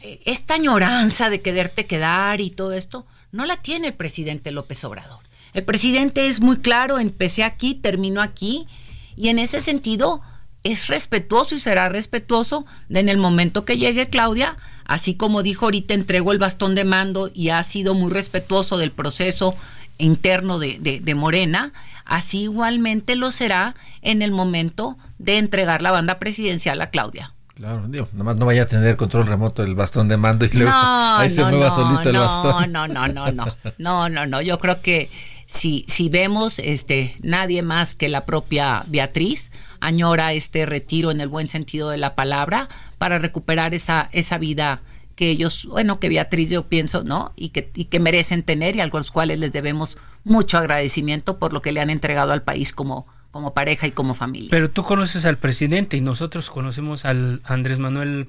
eh, 0.00 0.20
esta 0.24 0.54
añoranza 0.54 1.28
de 1.28 1.40
quererte 1.40 1.86
quedar 1.86 2.40
y 2.40 2.50
todo 2.50 2.72
esto, 2.72 3.06
no 3.32 3.46
la 3.46 3.56
tiene 3.56 3.88
el 3.88 3.94
presidente 3.94 4.52
López 4.52 4.84
Obrador. 4.84 5.24
El 5.54 5.64
presidente 5.64 6.28
es 6.28 6.40
muy 6.40 6.58
claro, 6.58 7.00
empecé 7.00 7.42
aquí, 7.42 7.74
termino 7.74 8.22
aquí, 8.22 8.68
y 9.16 9.26
en 9.26 9.40
ese 9.40 9.60
sentido 9.60 10.22
es 10.64 10.88
respetuoso 10.88 11.54
y 11.54 11.58
será 11.58 11.88
respetuoso 11.88 12.66
de 12.88 13.00
en 13.00 13.08
el 13.08 13.18
momento 13.18 13.64
que 13.64 13.78
llegue 13.78 14.06
Claudia, 14.08 14.56
así 14.84 15.14
como 15.14 15.42
dijo 15.42 15.66
ahorita, 15.66 15.94
entregó 15.94 16.32
el 16.32 16.38
bastón 16.38 16.74
de 16.74 16.84
mando 16.84 17.30
y 17.32 17.48
ha 17.50 17.62
sido 17.62 17.94
muy 17.94 18.10
respetuoso 18.10 18.76
del 18.78 18.90
proceso 18.90 19.54
interno 19.98 20.58
de, 20.58 20.78
de- 20.80 21.00
de 21.00 21.14
Morena, 21.14 21.72
así 22.04 22.42
igualmente 22.42 23.16
lo 23.16 23.30
será 23.30 23.74
en 24.02 24.22
el 24.22 24.32
momento 24.32 24.96
de 25.18 25.38
entregar 25.38 25.82
la 25.82 25.90
banda 25.90 26.18
presidencial 26.18 26.80
a 26.80 26.90
Claudia. 26.90 27.32
Claro, 27.54 27.84
digo, 27.88 28.08
nomás 28.14 28.36
no 28.36 28.46
vaya 28.46 28.62
a 28.62 28.66
tener 28.66 28.96
control 28.96 29.26
remoto 29.26 29.60
del 29.62 29.74
bastón 29.74 30.08
de 30.08 30.16
mando 30.16 30.46
y 30.46 30.48
luego 30.48 30.70
No, 30.70 31.16
ahí 31.18 31.28
se 31.28 31.42
no, 31.42 31.48
mueva 31.50 31.68
no, 31.68 31.74
solito 31.74 32.08
el 32.08 32.14
no, 32.14 32.20
bastón. 32.22 32.72
No, 32.72 32.88
no, 32.88 33.06
no, 33.06 33.30
no, 33.30 33.46
no, 33.76 34.08
no, 34.08 34.26
no. 34.26 34.40
Yo 34.40 34.58
creo 34.58 34.80
que 34.80 35.10
si, 35.50 35.84
si 35.88 36.08
vemos, 36.08 36.60
este, 36.60 37.16
nadie 37.22 37.62
más 37.62 37.96
que 37.96 38.08
la 38.08 38.24
propia 38.24 38.84
Beatriz 38.86 39.50
añora 39.80 40.32
este 40.32 40.64
retiro 40.64 41.10
en 41.10 41.20
el 41.20 41.26
buen 41.26 41.48
sentido 41.48 41.90
de 41.90 41.98
la 41.98 42.14
palabra 42.14 42.68
para 42.98 43.18
recuperar 43.18 43.74
esa, 43.74 44.08
esa 44.12 44.38
vida 44.38 44.80
que 45.16 45.28
ellos, 45.28 45.66
bueno, 45.66 45.98
que 45.98 46.08
Beatriz 46.08 46.50
yo 46.50 46.68
pienso, 46.68 47.02
¿no? 47.02 47.32
Y 47.34 47.48
que, 47.48 47.68
y 47.74 47.86
que 47.86 47.98
merecen 47.98 48.44
tener 48.44 48.76
y 48.76 48.80
a 48.80 48.86
los 48.86 49.10
cuales 49.10 49.40
les 49.40 49.52
debemos 49.52 49.98
mucho 50.22 50.56
agradecimiento 50.56 51.40
por 51.40 51.52
lo 51.52 51.62
que 51.62 51.72
le 51.72 51.80
han 51.80 51.90
entregado 51.90 52.30
al 52.30 52.42
país 52.42 52.72
como, 52.72 53.08
como 53.32 53.52
pareja 53.52 53.88
y 53.88 53.90
como 53.90 54.14
familia. 54.14 54.50
Pero 54.52 54.70
tú 54.70 54.84
conoces 54.84 55.24
al 55.24 55.38
presidente 55.38 55.96
y 55.96 56.00
nosotros 56.00 56.48
conocemos 56.48 57.04
al 57.04 57.40
Andrés 57.42 57.80
Manuel 57.80 58.28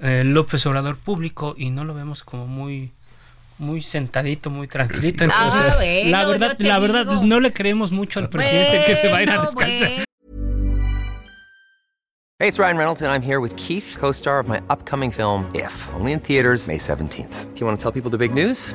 eh, 0.00 0.24
López 0.24 0.66
Obrador 0.66 0.96
público 0.96 1.54
y 1.56 1.70
no 1.70 1.84
lo 1.84 1.94
vemos 1.94 2.24
como 2.24 2.48
muy 2.48 2.90
muy 3.58 3.80
sentadito, 3.80 4.50
muy 4.50 4.68
tranquilito. 4.68 5.24
Ah, 5.24 5.44
Entonces, 5.46 5.74
bueno, 5.76 6.10
la 6.10 6.26
verdad, 6.26 6.56
la 6.58 6.78
verdad 6.78 7.06
digo. 7.06 7.22
no 7.24 7.40
le 7.40 7.52
creemos 7.52 7.92
mucho 7.92 8.20
al 8.20 8.28
presidente 8.28 8.84
que 8.86 8.94
se 8.94 9.08
va 9.08 9.18
a 9.18 9.22
ir 9.22 9.30
a 9.30 9.36
Bueno, 9.36 9.50
descansar. 9.50 9.88
bueno. 9.90 10.04
Hey, 12.38 12.48
it's 12.48 12.58
Ryan 12.58 12.76
Reynolds, 12.76 13.00
and 13.00 13.10
I'm 13.10 13.22
here 13.22 13.40
with 13.40 13.56
Keith, 13.56 13.96
co 13.98 14.10
star 14.12 14.38
of 14.40 14.46
my 14.46 14.60
upcoming 14.68 15.10
film, 15.10 15.46
If, 15.54 15.72
only 15.98 16.12
in 16.12 16.20
theaters, 16.20 16.68
May 16.68 16.76
17th. 16.78 17.54
Do 17.54 17.60
you 17.60 17.66
want 17.66 17.78
to 17.78 17.82
tell 17.82 17.92
people 17.92 18.10
the 18.10 18.18
big 18.18 18.34
news? 18.34 18.74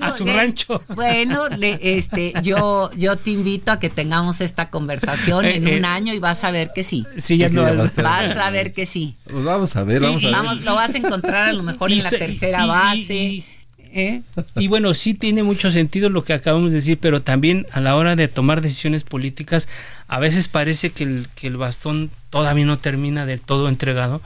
A 0.00 0.10
su 0.12 0.24
rancho. 0.24 0.82
Bueno, 0.94 1.48
le- 1.48 1.78
este, 1.96 2.32
yo, 2.42 2.90
yo 2.96 3.16
te 3.16 3.30
invito 3.30 3.72
a 3.72 3.78
que 3.78 3.90
tengamos 3.90 4.40
esta 4.40 4.70
conversación 4.70 5.44
en 5.44 5.66
Eh, 5.66 5.74
eh. 5.74 5.78
un 5.78 5.84
año 5.84 6.14
y 6.14 6.18
vas 6.18 6.44
a 6.44 6.50
ver 6.50 6.70
que 6.74 6.84
sí. 6.84 7.06
Sí, 7.16 7.38
ya 7.38 7.48
no 7.48 7.62
ya 7.62 7.74
va 7.74 7.84
a. 7.84 8.02
Vas 8.02 8.36
a 8.36 8.50
ver 8.50 8.72
que 8.72 8.86
sí. 8.86 9.16
Pues 9.24 9.44
vamos 9.44 9.76
a 9.76 9.84
ver, 9.84 10.00
vamos 10.00 10.22
a 10.24 10.26
ver. 10.28 10.36
Vamos, 10.36 10.62
lo 10.62 10.74
vas 10.74 10.94
a 10.94 10.98
encontrar 10.98 11.48
a 11.48 11.52
lo 11.52 11.62
mejor 11.62 11.90
Y 11.90 11.98
en 11.98 12.04
la 12.04 12.10
tercera 12.10 12.60
y- 12.60 12.64
y- 12.64 12.68
base. 12.68 13.14
y- 13.14 13.44
¿eh? 13.92 14.22
Y 14.56 14.68
bueno, 14.68 14.94
sí 14.94 15.14
tiene 15.14 15.42
mucho 15.42 15.70
sentido 15.72 16.08
lo 16.10 16.22
que 16.22 16.32
acabamos 16.32 16.70
de 16.70 16.76
decir, 16.76 16.98
pero 17.00 17.22
también 17.22 17.66
a 17.72 17.80
la 17.80 17.96
hora 17.96 18.14
de 18.14 18.28
tomar 18.28 18.60
decisiones 18.60 19.02
políticas, 19.02 19.66
a 20.06 20.20
veces 20.20 20.46
parece 20.48 20.90
que 20.90 21.02
el, 21.04 21.26
que 21.34 21.48
el 21.48 21.56
bastón 21.56 22.10
todavía 22.30 22.64
no 22.64 22.78
termina 22.78 23.26
del 23.26 23.40
todo 23.40 23.68
entregado, 23.68 24.22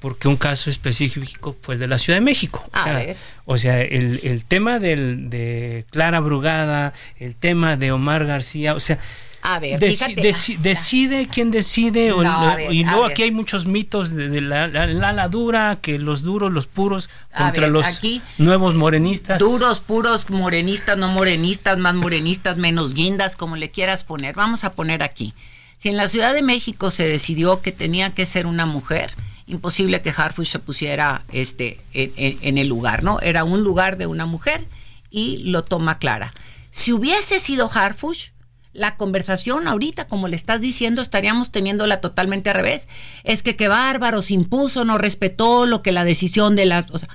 porque 0.00 0.28
un 0.28 0.36
caso 0.36 0.70
específico 0.70 1.56
fue 1.60 1.74
el 1.74 1.80
de 1.80 1.88
la 1.88 1.98
Ciudad 1.98 2.18
de 2.18 2.24
México. 2.24 2.64
O 2.72 2.82
sea, 2.82 3.16
o 3.44 3.58
sea 3.58 3.80
el, 3.82 4.20
el 4.22 4.44
tema 4.44 4.78
del, 4.78 5.28
de 5.30 5.84
Clara 5.90 6.20
Brugada, 6.20 6.92
el 7.18 7.34
tema 7.36 7.76
de 7.76 7.92
Omar 7.92 8.24
García, 8.26 8.74
o 8.74 8.80
sea... 8.80 8.98
A 9.40 9.60
ver, 9.60 9.78
deci- 9.80 9.90
fíjate. 10.06 10.16
deci- 10.22 10.58
decide 10.58 11.28
quién 11.32 11.52
decide 11.52 12.10
o 12.10 12.24
No, 12.24 12.56
ver, 12.56 12.72
y 12.72 12.82
luego 12.82 13.04
aquí 13.06 13.22
hay 13.22 13.30
muchos 13.30 13.66
mitos 13.66 14.10
de, 14.14 14.28
de 14.28 14.40
la, 14.40 14.66
la, 14.66 14.88
la- 14.88 15.12
la 15.12 15.28
dura 15.28 15.78
que 15.80 15.96
los 16.00 16.22
duros 16.22 16.52
los 16.52 16.66
puros 16.66 17.08
contra 17.36 17.62
ver, 17.62 17.70
los 17.70 17.86
aquí, 17.86 18.20
nuevos 18.38 18.74
morenistas 18.74 19.38
Duros, 19.38 19.78
puros, 19.78 20.28
morenistas, 20.28 20.98
no 20.98 21.06
morenistas, 21.06 21.78
más 21.78 21.94
morenistas, 21.94 22.56
menos 22.56 22.94
guindas, 22.94 23.36
como 23.36 23.54
le 23.54 23.70
quieras 23.70 24.02
poner. 24.02 24.34
Vamos 24.34 24.64
a 24.64 24.72
poner 24.72 25.04
aquí. 25.04 25.34
Si 25.76 25.88
en 25.88 25.96
la 25.96 26.08
Ciudad 26.08 26.34
de 26.34 26.42
México 26.42 26.90
se 26.90 27.06
decidió 27.06 27.62
que 27.62 27.70
tenía 27.70 28.10
que 28.10 28.26
ser 28.26 28.44
una 28.48 28.66
mujer, 28.66 29.14
imposible 29.48 30.02
que 30.02 30.12
Harfush 30.16 30.48
se 30.48 30.58
pusiera 30.58 31.24
este, 31.32 31.80
en, 31.92 32.58
el 32.58 32.68
lugar, 32.68 33.02
¿no? 33.02 33.20
Era 33.20 33.44
un 33.44 33.62
lugar 33.62 33.96
de 33.96 34.06
una 34.06 34.26
mujer 34.26 34.66
y 35.10 35.38
lo 35.38 35.64
toma 35.64 35.98
Clara. 35.98 36.32
Si 36.70 36.92
hubiese 36.92 37.40
sido 37.40 37.70
Harfush, 37.72 38.28
la 38.72 38.96
conversación 38.96 39.66
ahorita, 39.66 40.06
como 40.06 40.28
le 40.28 40.36
estás 40.36 40.60
diciendo, 40.60 41.02
estaríamos 41.02 41.50
teniéndola 41.50 42.00
totalmente 42.00 42.50
al 42.50 42.56
revés. 42.56 42.86
Es 43.24 43.42
que 43.42 43.56
qué 43.56 43.66
bárbaro, 43.66 44.22
se 44.22 44.34
impuso, 44.34 44.84
no 44.84 44.98
respetó 44.98 45.66
lo 45.66 45.82
que 45.82 45.92
la 45.92 46.04
decisión 46.04 46.54
de 46.54 46.66
la... 46.66 46.86
O 46.92 46.98
sea, 46.98 47.08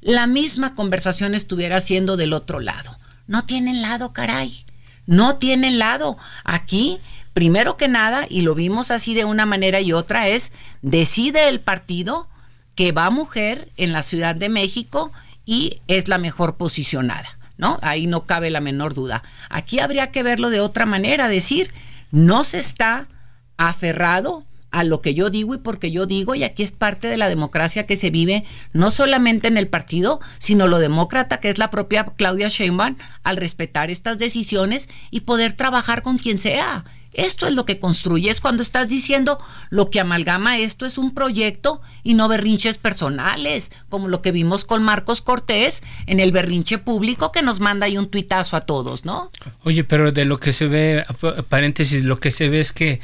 la 0.00 0.26
misma 0.26 0.74
conversación 0.74 1.34
estuviera 1.34 1.80
siendo 1.80 2.16
del 2.16 2.32
otro 2.32 2.60
lado. 2.60 2.96
No 3.26 3.44
tienen 3.44 3.82
lado, 3.82 4.12
caray. 4.12 4.64
No 5.06 5.36
tienen 5.36 5.78
lado. 5.78 6.16
Aquí, 6.44 6.98
primero 7.32 7.76
que 7.76 7.88
nada, 7.88 8.26
y 8.28 8.42
lo 8.42 8.54
vimos 8.54 8.90
así 8.90 9.14
de 9.14 9.24
una 9.24 9.46
manera 9.46 9.80
y 9.80 9.92
otra, 9.92 10.28
es 10.28 10.52
decide 10.82 11.48
el 11.48 11.60
partido 11.60 12.28
que 12.74 12.92
va 12.92 13.10
mujer 13.10 13.70
en 13.76 13.92
la 13.92 14.02
Ciudad 14.02 14.34
de 14.34 14.48
México 14.48 15.12
y 15.44 15.80
es 15.86 16.08
la 16.08 16.18
mejor 16.18 16.56
posicionada, 16.56 17.38
¿no? 17.56 17.78
Ahí 17.82 18.06
no 18.06 18.24
cabe 18.24 18.50
la 18.50 18.60
menor 18.60 18.94
duda. 18.94 19.22
Aquí 19.48 19.80
habría 19.80 20.10
que 20.10 20.22
verlo 20.22 20.50
de 20.50 20.60
otra 20.60 20.86
manera, 20.86 21.28
decir, 21.28 21.72
no 22.10 22.44
se 22.44 22.58
está 22.58 23.08
aferrado 23.56 24.44
a 24.70 24.84
lo 24.84 25.00
que 25.00 25.14
yo 25.14 25.30
digo 25.30 25.54
y 25.54 25.58
porque 25.58 25.90
yo 25.90 26.06
digo, 26.06 26.34
y 26.34 26.44
aquí 26.44 26.62
es 26.62 26.72
parte 26.72 27.08
de 27.08 27.16
la 27.16 27.28
democracia 27.28 27.86
que 27.86 27.96
se 27.96 28.10
vive 28.10 28.44
no 28.72 28.90
solamente 28.90 29.48
en 29.48 29.56
el 29.56 29.68
partido, 29.68 30.20
sino 30.38 30.68
lo 30.68 30.78
demócrata 30.78 31.40
que 31.40 31.50
es 31.50 31.58
la 31.58 31.70
propia 31.70 32.04
Claudia 32.16 32.48
Sheinbaum 32.48 32.96
al 33.22 33.36
respetar 33.36 33.90
estas 33.90 34.18
decisiones 34.18 34.88
y 35.10 35.20
poder 35.20 35.54
trabajar 35.54 36.02
con 36.02 36.18
quien 36.18 36.38
sea. 36.38 36.84
Esto 37.12 37.46
es 37.46 37.54
lo 37.54 37.64
que 37.64 37.78
construyes 37.78 38.40
cuando 38.40 38.62
estás 38.62 38.88
diciendo 38.88 39.38
lo 39.70 39.90
que 39.90 40.00
amalgama 40.00 40.58
esto 40.58 40.86
es 40.86 40.98
un 40.98 41.12
proyecto 41.12 41.80
y 42.02 42.14
no 42.14 42.28
berrinches 42.28 42.78
personales, 42.78 43.72
como 43.88 44.08
lo 44.08 44.22
que 44.22 44.32
vimos 44.32 44.64
con 44.64 44.82
Marcos 44.82 45.20
Cortés 45.20 45.82
en 46.06 46.20
el 46.20 46.32
berrinche 46.32 46.78
público 46.78 47.32
que 47.32 47.42
nos 47.42 47.60
manda 47.60 47.86
ahí 47.86 47.98
un 47.98 48.08
tuitazo 48.08 48.56
a 48.56 48.62
todos, 48.62 49.04
¿no? 49.04 49.30
Oye, 49.64 49.84
pero 49.84 50.12
de 50.12 50.24
lo 50.24 50.38
que 50.38 50.52
se 50.52 50.66
ve, 50.66 51.04
paréntesis, 51.48 52.04
lo 52.04 52.20
que 52.20 52.30
se 52.30 52.48
ve 52.48 52.60
es 52.60 52.72
que 52.72 53.00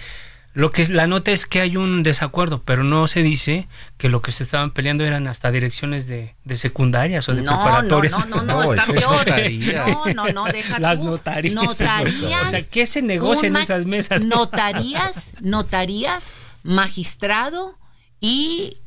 lo 0.56 0.70
que 0.70 0.86
la 0.86 1.06
nota 1.06 1.32
es 1.32 1.44
que 1.44 1.60
hay 1.60 1.76
un 1.76 2.02
desacuerdo, 2.02 2.62
pero 2.64 2.82
no 2.82 3.08
se 3.08 3.22
dice 3.22 3.68
que 3.98 4.08
lo 4.08 4.22
que 4.22 4.32
se 4.32 4.42
estaban 4.42 4.70
peleando 4.70 5.04
eran 5.04 5.26
hasta 5.26 5.50
direcciones 5.50 6.06
de, 6.06 6.34
de 6.44 6.56
secundarias 6.56 7.28
o 7.28 7.34
de 7.34 7.42
preparatorias. 7.42 8.26
No, 8.26 8.36
no, 8.36 8.42
no, 8.42 8.62
no, 8.64 8.72
está 8.72 8.86
peor. 8.90 9.26
No, 10.14 10.24
no, 10.24 10.32
no, 10.32 10.44
deja 10.46 10.78
Las 10.78 11.00
notarías. 11.00 11.52
Notarías. 11.52 12.42
O 12.42 12.46
sea, 12.46 12.62
¿qué 12.62 12.86
se 12.86 13.02
negocia 13.02 13.48
en 13.48 13.56
esas 13.56 13.84
mesas? 13.84 14.22
Notarías, 14.24 15.32
notarías, 15.42 16.32
magistrado 16.62 17.78
y, 18.18 18.78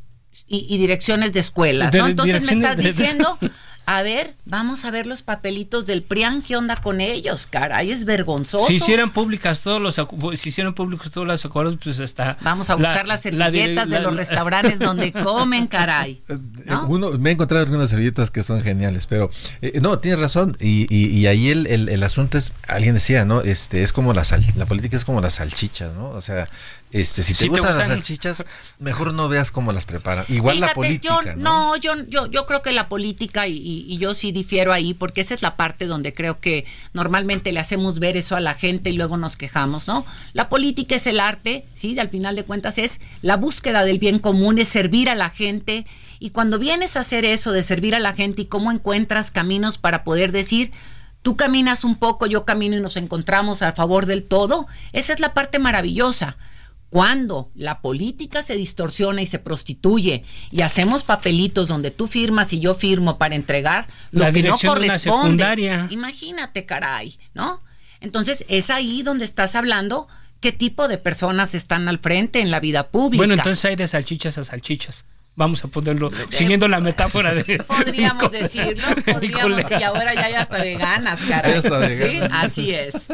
y, 0.47 0.75
direcciones 0.79 1.33
de 1.33 1.41
escuelas, 1.41 1.93
¿no? 1.93 2.07
Entonces 2.07 2.41
me 2.47 2.51
estás 2.51 2.77
diciendo 2.77 3.37
a 3.91 4.03
ver, 4.03 4.35
vamos 4.45 4.85
a 4.85 4.91
ver 4.91 5.07
los 5.07 5.23
papelitos 5.23 5.87
del 5.87 6.03
PRIAN, 6.03 6.43
¿qué 6.43 6.55
onda 6.55 6.75
con 6.75 7.01
ellos? 7.01 7.47
Caray, 7.47 7.89
es 7.89 8.05
vergonzoso. 8.05 8.67
Si 8.67 8.75
hicieran 8.75 9.11
públicas 9.11 9.61
todos 9.61 9.81
los 9.81 9.95
si 10.39 10.49
hicieran 10.49 10.75
públicos 10.75 11.09
todos 11.09 11.25
los 11.25 11.43
acuerdos, 11.43 11.79
pues 11.83 11.99
hasta 11.99 12.37
Vamos 12.41 12.69
a 12.69 12.75
buscar 12.75 13.07
las 13.07 13.23
servilletas 13.23 13.89
de 13.89 13.99
los 13.99 14.15
restaurantes 14.15 14.77
donde 14.77 15.11
comen, 15.23 15.65
caray. 15.65 16.21
Eh, 16.29 16.37
Uno, 16.87 17.17
me 17.17 17.31
he 17.31 17.33
encontrado 17.33 17.65
algunas 17.65 17.89
servilletas 17.89 18.29
que 18.29 18.43
son 18.43 18.61
geniales, 18.61 19.07
pero 19.07 19.31
eh, 19.63 19.79
no, 19.81 19.97
tienes 19.97 20.19
razón 20.19 20.55
y, 20.59 20.85
y, 20.95 21.25
ahí 21.25 21.49
el, 21.49 21.65
el, 21.65 22.03
asunto 22.03 22.37
es, 22.37 22.53
alguien 22.67 22.93
decía, 22.93 23.25
¿no? 23.25 23.41
Este 23.41 23.81
es 23.81 23.91
como 23.91 24.13
la 24.13 24.23
la 24.55 24.67
política 24.67 24.97
es 24.97 25.05
como 25.05 25.19
la 25.19 25.31
salchicha, 25.31 25.93
¿no? 25.93 26.09
O 26.09 26.21
sea, 26.21 26.47
este, 26.91 27.21
si 27.21 27.35
te, 27.35 27.47
gustan, 27.47 27.77
las 27.77 27.87
salchichas, 27.87 28.45
mejor 28.79 29.13
no 29.13 29.29
veas 29.29 29.51
cómo 29.51 29.71
las 29.71 29.85
preparan. 29.85 30.25
Igual 30.27 30.59
la 30.59 30.73
política. 30.73 31.35
¿no? 31.37 31.75
yo, 31.75 31.93
yo, 32.07 32.25
yo 32.25 32.47
creo 32.47 32.63
que 32.63 32.71
la 32.71 32.89
política, 32.89 33.47
y, 33.47 33.97
yo 33.97 34.15
sí 34.15 34.31
difiero 34.31 34.73
ahí, 34.73 34.95
porque 34.95 35.21
esa 35.21 35.35
es 35.35 35.41
la 35.43 35.55
parte 35.55 35.85
donde 35.85 36.13
creo 36.13 36.39
que 36.39 36.65
normalmente 36.93 37.51
le 37.51 37.59
hacemos 37.59 37.99
ver 37.99 38.17
eso 38.17 38.35
a 38.35 38.39
la 38.39 38.55
gente 38.55 38.89
y 38.89 38.93
luego 38.93 39.17
nos 39.17 39.37
quejamos, 39.37 39.87
¿no? 39.87 40.05
La 40.33 40.49
política 40.49 40.95
es 40.95 41.05
el 41.05 41.19
arte, 41.19 41.65
¿sí? 41.75 41.97
Al 41.99 42.09
final 42.09 42.35
de 42.35 42.43
cuentas 42.43 42.79
es 42.79 43.01
la 43.21 43.37
búsqueda 43.37 43.83
del 43.83 43.99
bien 43.99 44.17
común, 44.17 44.57
es 44.57 44.67
servir 44.67 45.09
a 45.09 45.15
la 45.15 45.29
gente. 45.29 45.85
Y 46.19 46.31
cuando 46.31 46.57
vienes 46.57 46.97
a 46.97 47.01
hacer 47.01 47.23
eso 47.23 47.51
de 47.51 47.61
servir 47.61 47.93
a 47.93 47.99
la 47.99 48.13
gente 48.13 48.41
y 48.41 48.45
cómo 48.45 48.71
encuentras 48.71 49.29
caminos 49.29 49.77
para 49.77 50.03
poder 50.03 50.31
decir, 50.31 50.71
tú 51.21 51.37
caminas 51.37 51.83
un 51.83 51.95
poco, 51.95 52.25
yo 52.25 52.45
camino 52.45 52.75
y 52.77 52.81
nos 52.81 52.97
encontramos 52.97 53.61
a 53.61 53.73
favor 53.73 54.07
del 54.07 54.23
todo, 54.23 54.67
esa 54.91 55.13
es 55.13 55.19
la 55.19 55.33
parte 55.35 55.59
maravillosa. 55.59 56.37
Cuando 56.89 57.51
la 57.53 57.81
política 57.81 58.41
se 58.41 58.55
distorsiona 58.55 59.21
y 59.21 59.25
se 59.25 59.39
prostituye 59.39 60.23
y 60.51 60.61
hacemos 60.61 61.03
papelitos 61.03 61.67
donde 61.67 61.91
tú 61.91 62.07
firmas 62.07 62.51
y 62.53 62.59
yo 62.59 62.73
firmo 62.73 63.17
para 63.17 63.35
entregar 63.35 63.87
lo 64.11 64.31
que 64.31 64.43
no 64.43 64.57
corresponde. 64.57 65.87
Imagínate, 65.91 66.65
caray, 66.65 67.19
¿no? 67.33 67.61
Entonces 68.01 68.45
es 68.47 68.69
ahí 68.69 69.03
donde 69.03 69.25
estás 69.25 69.55
hablando 69.55 70.07
qué 70.39 70.51
tipo 70.51 70.87
de 70.87 70.97
personas 70.97 71.53
están 71.53 71.87
al 71.87 71.99
frente 71.99 72.41
en 72.41 72.49
la 72.49 72.59
vida 72.59 72.89
pública. 72.89 73.19
Bueno, 73.19 73.33
entonces 73.35 73.63
hay 73.65 73.75
de 73.75 73.87
salchichas 73.87 74.37
a 74.37 74.43
salchichas 74.43 75.05
vamos 75.39 75.63
a 75.63 75.69
ponerlo, 75.69 76.11
siguiendo 76.29 76.67
la 76.67 76.81
metáfora 76.81 77.33
de... 77.33 77.63
Podríamos 77.67 78.29
decirlo, 78.29 78.83
podríamos, 79.05 79.61
y 79.71 79.83
ahora 79.83 80.13
ya 80.13 80.25
hay 80.25 80.33
hasta 80.33 80.57
veganas, 80.57 81.21
caray. 81.21 81.61
¿Sí? 81.97 82.19
Así 82.29 82.71
es. 82.71 83.07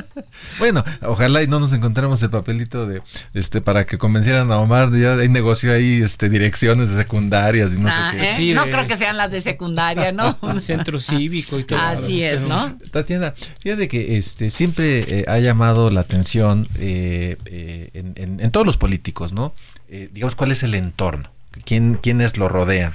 Bueno, 0.57 0.83
ojalá 1.03 1.43
y 1.43 1.47
no 1.47 1.59
nos 1.59 1.71
encontremos 1.71 2.21
el 2.23 2.31
papelito 2.31 2.87
de, 2.87 3.03
este, 3.35 3.61
para 3.61 3.85
que 3.85 3.99
convencieran 3.99 4.51
a 4.51 4.57
Omar, 4.57 4.89
ya 4.91 5.13
hay 5.13 5.29
negocio 5.29 5.71
ahí, 5.71 6.01
este, 6.01 6.27
direcciones 6.27 6.89
de 6.89 6.97
secundarias 6.97 7.69
y 7.71 7.79
no 7.79 7.89
sé 7.89 7.95
ah, 7.95 8.11
qué. 8.11 8.51
¿eh? 8.51 8.53
no 8.55 8.63
creo 8.63 8.87
que 8.87 8.97
sean 8.97 9.17
las 9.17 9.31
de 9.31 9.41
secundaria, 9.41 10.11
¿no? 10.11 10.35
centro 10.59 10.99
cívico 10.99 11.59
y 11.59 11.63
todo. 11.63 11.79
Así 11.79 12.23
es, 12.23 12.41
¿no? 12.41 12.75
Tatiana, 12.89 13.35
fíjate 13.59 13.87
que 13.87 14.17
este, 14.17 14.49
siempre 14.49 15.19
eh, 15.19 15.25
ha 15.27 15.37
llamado 15.37 15.91
la 15.91 16.01
atención 16.01 16.67
eh, 16.79 17.37
en, 17.93 18.39
en, 18.39 18.51
todos 18.51 18.65
los 18.65 18.77
políticos, 18.77 19.31
¿no? 19.31 19.53
digamos, 20.11 20.35
¿cuál 20.35 20.51
es 20.51 20.63
el 20.63 20.73
entorno? 20.73 21.34
Quién, 21.63 21.95
quiénes 21.95 22.37
lo 22.37 22.49
rodean. 22.49 22.93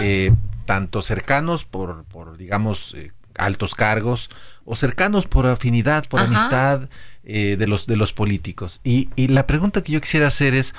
Eh, 0.00 0.32
tanto 0.64 1.02
cercanos 1.02 1.64
por, 1.64 2.04
por 2.04 2.36
digamos, 2.36 2.94
eh, 2.94 3.12
altos 3.36 3.74
cargos 3.74 4.30
o 4.64 4.76
cercanos 4.76 5.26
por 5.26 5.46
afinidad, 5.46 6.06
por 6.06 6.20
amistad 6.20 6.88
eh, 7.24 7.56
de, 7.58 7.66
los, 7.66 7.86
de 7.86 7.96
los 7.96 8.12
políticos. 8.12 8.80
Y, 8.84 9.08
y, 9.16 9.28
la 9.28 9.46
pregunta 9.46 9.82
que 9.82 9.92
yo 9.92 10.00
quisiera 10.00 10.28
hacer 10.28 10.54
es 10.54 10.74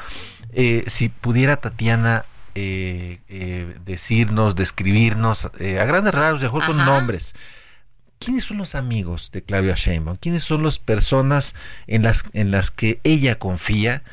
si 0.88 1.10
pudiera 1.10 1.58
Tatiana 1.58 2.26
decirnos, 3.86 4.56
describirnos 4.56 5.46
a 5.46 5.86
grandes 5.86 6.13
rasgos, 6.13 6.42
mejor 6.42 6.66
con 6.66 6.78
nombres. 6.78 7.36
¿Quiénes 8.20 8.46
son 8.46 8.58
los 8.58 8.76
amigos 8.76 9.30
de 9.32 9.44
Claudia 9.44 9.76
Sheinbaum? 9.76 10.18
¿Quiénes 10.18 10.44
son 10.44 10.63
las 10.63 10.80
personas 10.80 11.54
en 11.86 12.02
las, 12.04 12.24
en 12.34 12.52
las 12.52 12.72
que 12.72 13.00
ella 13.04 13.36
confía? 13.36 14.04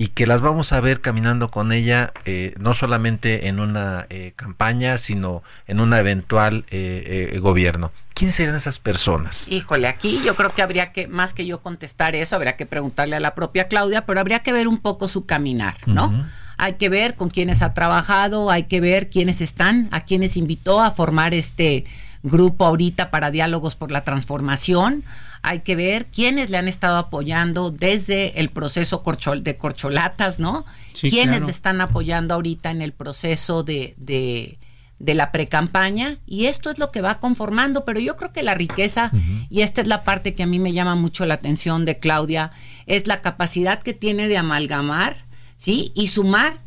Y 0.00 0.08
que 0.08 0.26
las 0.26 0.40
vamos 0.40 0.72
a 0.72 0.80
ver 0.80 1.00
caminando 1.00 1.48
con 1.48 1.72
ella 1.72 2.12
eh, 2.24 2.54
no 2.60 2.72
solamente 2.72 3.48
en 3.48 3.58
una 3.58 4.06
eh, 4.10 4.32
campaña, 4.36 4.96
sino 4.96 5.42
en 5.66 5.80
un 5.80 5.92
eventual 5.92 6.64
eh, 6.70 7.36
gobierno. 7.42 7.90
¿Quién 8.14 8.30
serían 8.30 8.54
esas 8.54 8.78
personas? 8.78 9.48
Híjole, 9.48 9.88
aquí 9.88 10.20
yo 10.24 10.36
creo 10.36 10.50
que 10.50 10.62
habría 10.62 10.92
que, 10.92 11.08
más 11.08 11.34
que 11.34 11.46
yo 11.46 11.60
contestar 11.60 12.14
eso, 12.14 12.36
habría 12.36 12.56
que 12.56 12.64
preguntarle 12.64 13.16
a 13.16 13.20
la 13.20 13.34
propia 13.34 13.66
Claudia, 13.66 14.06
pero 14.06 14.20
habría 14.20 14.38
que 14.40 14.52
ver 14.52 14.68
un 14.68 14.78
poco 14.78 15.08
su 15.08 15.26
caminar, 15.26 15.74
¿no? 15.86 16.24
Hay 16.58 16.74
que 16.74 16.88
ver 16.88 17.14
con 17.14 17.28
quiénes 17.28 17.62
ha 17.62 17.74
trabajado, 17.74 18.50
hay 18.50 18.64
que 18.64 18.80
ver 18.80 19.08
quiénes 19.08 19.40
están, 19.40 19.88
a 19.90 20.00
quiénes 20.00 20.36
invitó 20.36 20.80
a 20.80 20.92
formar 20.92 21.34
este 21.34 21.84
grupo 22.22 22.64
ahorita 22.64 23.10
para 23.10 23.30
diálogos 23.30 23.76
por 23.76 23.90
la 23.90 24.02
transformación. 24.02 25.04
Hay 25.42 25.60
que 25.60 25.76
ver 25.76 26.06
quiénes 26.06 26.50
le 26.50 26.56
han 26.56 26.68
estado 26.68 26.96
apoyando 26.96 27.70
desde 27.70 28.40
el 28.40 28.50
proceso 28.50 29.02
de 29.40 29.56
corcholatas, 29.56 30.40
¿no? 30.40 30.64
quiénes 31.00 31.42
le 31.42 31.50
están 31.50 31.80
apoyando 31.80 32.34
ahorita 32.34 32.70
en 32.70 32.82
el 32.82 32.92
proceso 32.92 33.62
de, 33.62 33.94
de, 33.98 34.58
de 34.98 35.14
la 35.14 35.30
precampaña 35.30 36.18
y 36.26 36.46
esto 36.46 36.70
es 36.70 36.78
lo 36.78 36.90
que 36.90 37.02
va 37.02 37.20
conformando, 37.20 37.84
pero 37.84 38.00
yo 38.00 38.16
creo 38.16 38.32
que 38.32 38.42
la 38.42 38.54
riqueza, 38.54 39.12
y 39.48 39.60
esta 39.60 39.80
es 39.80 39.86
la 39.86 40.02
parte 40.02 40.34
que 40.34 40.42
a 40.42 40.46
mí 40.46 40.58
me 40.58 40.72
llama 40.72 40.96
mucho 40.96 41.24
la 41.24 41.34
atención 41.34 41.84
de 41.84 41.96
Claudia, 41.96 42.50
es 42.86 43.06
la 43.06 43.20
capacidad 43.20 43.80
que 43.80 43.94
tiene 43.94 44.28
de 44.28 44.38
amalgamar, 44.38 45.24
¿sí? 45.56 45.92
Y 45.94 46.08
sumar, 46.08 46.60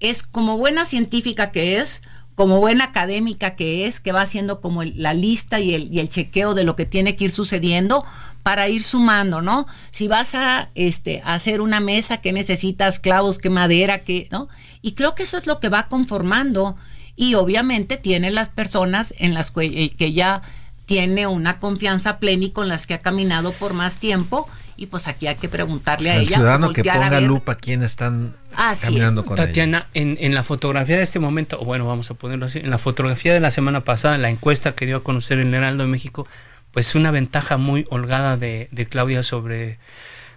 es 0.00 0.22
como 0.22 0.56
buena 0.56 0.86
científica 0.86 1.50
que 1.50 1.78
es, 1.78 2.02
como 2.34 2.58
buena 2.58 2.84
académica 2.84 3.54
que 3.54 3.86
es, 3.86 4.00
que 4.00 4.12
va 4.12 4.22
haciendo 4.22 4.60
como 4.60 4.82
la 4.82 5.14
lista 5.14 5.60
y 5.60 5.74
el, 5.74 5.92
y 5.92 6.00
el 6.00 6.08
chequeo 6.08 6.54
de 6.54 6.64
lo 6.64 6.74
que 6.74 6.86
tiene 6.86 7.16
que 7.16 7.26
ir 7.26 7.30
sucediendo 7.30 8.04
para 8.42 8.68
ir 8.68 8.82
sumando, 8.84 9.40
¿no? 9.40 9.66
Si 9.90 10.06
vas 10.06 10.34
a 10.34 10.68
este, 10.74 11.22
hacer 11.24 11.60
una 11.60 11.80
mesa, 11.80 12.18
que 12.18 12.32
necesitas? 12.32 13.00
Clavos, 13.00 13.38
¿qué 13.38 13.50
madera? 13.50 14.00
¿Qué? 14.00 14.28
¿No? 14.30 14.48
Y 14.82 14.92
creo 14.92 15.14
que 15.14 15.22
eso 15.22 15.38
es 15.38 15.46
lo 15.46 15.60
que 15.60 15.70
va 15.70 15.88
conformando. 15.88 16.76
Y 17.16 17.34
obviamente 17.34 17.96
tiene 17.96 18.30
las 18.30 18.50
personas 18.50 19.14
en 19.18 19.32
las 19.32 19.50
que, 19.50 19.64
eh, 19.64 19.90
que 19.96 20.12
ya 20.12 20.42
tiene 20.84 21.26
una 21.26 21.58
confianza 21.58 22.18
plena 22.18 22.44
y 22.44 22.50
con 22.50 22.68
las 22.68 22.86
que 22.86 22.94
ha 22.94 22.98
caminado 22.98 23.52
por 23.52 23.72
más 23.72 23.98
tiempo 23.98 24.46
y 24.76 24.86
pues 24.86 25.06
aquí 25.08 25.26
hay 25.26 25.36
que 25.36 25.48
preguntarle 25.48 26.10
a 26.10 26.16
El 26.16 26.22
ella. 26.22 26.36
ciudadano 26.36 26.72
que 26.72 26.82
ponga 26.84 27.20
lupa 27.20 27.54
quién 27.54 27.82
están 27.82 28.36
caminando 28.82 29.24
con 29.24 29.36
Tatiana, 29.36 29.88
En, 29.94 30.16
en 30.20 30.34
la 30.34 30.42
fotografía 30.42 30.96
de 30.96 31.02
este 31.02 31.18
momento, 31.18 31.60
o 31.60 31.64
bueno, 31.64 31.86
vamos 31.86 32.10
a 32.10 32.14
ponerlo 32.14 32.46
así, 32.46 32.58
en 32.58 32.70
la 32.70 32.78
fotografía 32.78 33.32
de 33.32 33.40
la 33.40 33.50
semana 33.50 33.84
pasada, 33.84 34.16
en 34.16 34.22
la 34.22 34.30
encuesta 34.30 34.74
que 34.74 34.86
dio 34.86 34.96
a 34.98 35.04
conocer 35.04 35.38
el 35.38 35.52
Heraldo 35.52 35.84
de 35.84 35.90
México, 35.90 36.26
pues 36.72 36.94
una 36.94 37.10
ventaja 37.10 37.56
muy 37.56 37.86
holgada 37.88 38.36
de, 38.36 38.68
Claudia 38.90 39.22
sobre, 39.22 39.78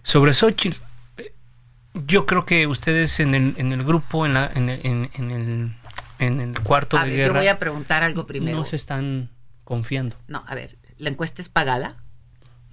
sobre 0.04 0.34
Xochitl. 0.34 0.78
Yo 2.06 2.28
creo 2.28 2.46
que 2.46 2.68
ustedes 2.68 3.20
en 3.20 3.34
el, 3.34 3.56
en 3.58 3.72
el 3.72 3.84
grupo, 3.84 4.26
en, 4.28 4.36
la, 4.36 4.52
en, 4.54 4.70
el, 4.70 4.82
en, 4.86 5.32
el, 5.32 5.74
en 6.20 6.40
el 6.42 6.60
cuarto 6.60 7.00
de 7.00 7.10
guerra... 7.10 7.34
Yo 7.34 7.40
voy 7.40 7.48
a 7.48 7.58
preguntar 7.58 8.04
algo 8.04 8.28
primero. 8.28 8.60
No 8.60 8.66
se 8.66 8.76
están 8.76 9.32
confiando. 9.64 10.16
No, 10.28 10.44
a 10.48 10.54
ver, 10.54 10.78
¿la 11.00 11.10
encuesta 11.10 11.42
es 11.42 11.50
pagada? 11.50 11.98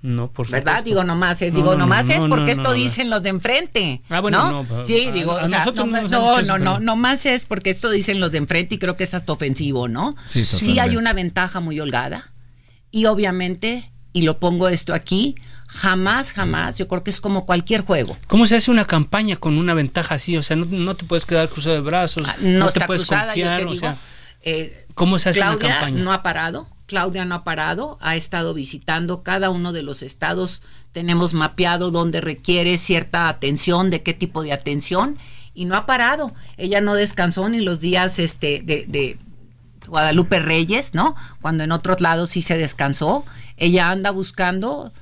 No, 0.05 0.31
por 0.31 0.45
supuesto. 0.45 0.67
¿Verdad? 0.67 0.85
Digo, 0.85 1.03
nomás 1.03 1.41
es, 1.41 1.55
digo, 1.55 1.77
nomás 1.77 2.11
es 2.11 2.23
porque 2.27 2.51
esto 2.51 2.75
dicen 2.75 3.09
los 3.09 3.23
de 3.23 3.31
enfrente. 3.31 4.03
Ah, 4.11 4.21
bueno, 4.21 4.63
no. 4.63 4.85
sí, 4.85 5.11
digo, 5.11 5.33
o 5.33 5.49
sea, 5.49 5.65
no, 5.65 5.87
no, 5.87 6.43
no, 6.43 6.59
no, 6.59 6.79
nomás 6.79 7.25
es 7.25 7.47
porque 7.47 7.71
esto 7.71 7.89
dicen 7.89 8.21
los 8.21 8.31
de 8.31 8.37
enfrente 8.37 8.75
y 8.75 8.79
creo 8.79 8.97
que 8.97 9.05
es 9.05 9.15
hasta 9.15 9.33
ofensivo, 9.33 9.89
¿no? 9.89 10.15
Sí, 10.27 10.45
sí 10.45 10.79
hay 10.79 10.99
una 10.99 11.15
ventaja 11.15 11.61
muy 11.61 11.81
holgada 11.81 12.33
y 12.91 13.07
obviamente 13.07 13.91
y 14.13 14.23
lo 14.23 14.39
pongo 14.39 14.69
esto 14.69 14.93
aquí, 14.93 15.37
jamás, 15.69 16.33
jamás, 16.33 16.77
yo 16.77 16.87
creo 16.87 17.03
que 17.03 17.09
es 17.09 17.23
como 17.23 17.47
cualquier 17.47 17.81
juego. 17.81 18.19
¿Cómo 18.27 18.47
se 18.47 18.57
hace 18.57 18.71
una 18.71 18.85
campaña 18.85 19.37
con 19.37 19.57
una 19.57 19.73
ventaja 19.73 20.17
así? 20.17 20.37
O 20.37 20.43
sea, 20.43 20.55
no, 20.55 20.97
te 20.97 21.07
puedes 21.07 21.25
quedar 21.25 21.49
cruzado 21.49 21.77
de 21.77 21.81
brazos, 21.81 22.29
ah, 22.29 22.37
no, 22.41 22.69
te 22.69 22.81
puedes 22.83 23.07
confiar, 23.07 23.67
o 23.67 23.75
sea, 23.75 23.97
eh, 24.43 24.87
¿cómo 24.93 25.19
se 25.19 25.31
hace 25.31 25.41
una 25.41 25.57
campaña? 25.57 26.05
no 26.05 26.13
ha 26.13 26.23
parado, 26.23 26.69
Claudia 26.87 27.25
no 27.25 27.35
ha 27.35 27.45
parado, 27.45 27.99
ha 28.01 28.17
estado 28.17 28.55
visitando 28.55 29.23
cada 29.23 29.51
uno 29.51 29.73
de 29.73 29.83
los 29.83 30.03
estados, 30.03 30.63
tenemos 30.93 31.35
mapeado 31.35 31.91
dónde 31.91 32.21
requiere 32.21 32.79
cierta 32.79 33.29
atención, 33.29 33.91
de 33.91 34.01
qué 34.01 34.15
tipo 34.15 34.43
de 34.43 34.53
atención, 34.53 35.19
y 35.55 35.65
no 35.65 35.77
ha 35.77 35.87
parado. 35.87 36.35
Ella 36.57 36.81
no 36.81 36.95
descansó 36.95 37.49
ni 37.49 37.61
los 37.61 37.81
días 37.81 38.19
este, 38.19 38.61
de, 38.65 38.85
de 38.87 39.19
Guadalupe 39.87 40.41
Reyes, 40.41 40.95
¿no? 40.95 41.15
Cuando 41.41 41.65
en 41.65 41.73
otros 41.73 42.01
lados 42.01 42.31
sí 42.31 42.43
se 42.43 42.59
descansó. 42.59 43.25
Ella 43.57 43.91
anda 43.91 44.11
buscando 44.11 44.93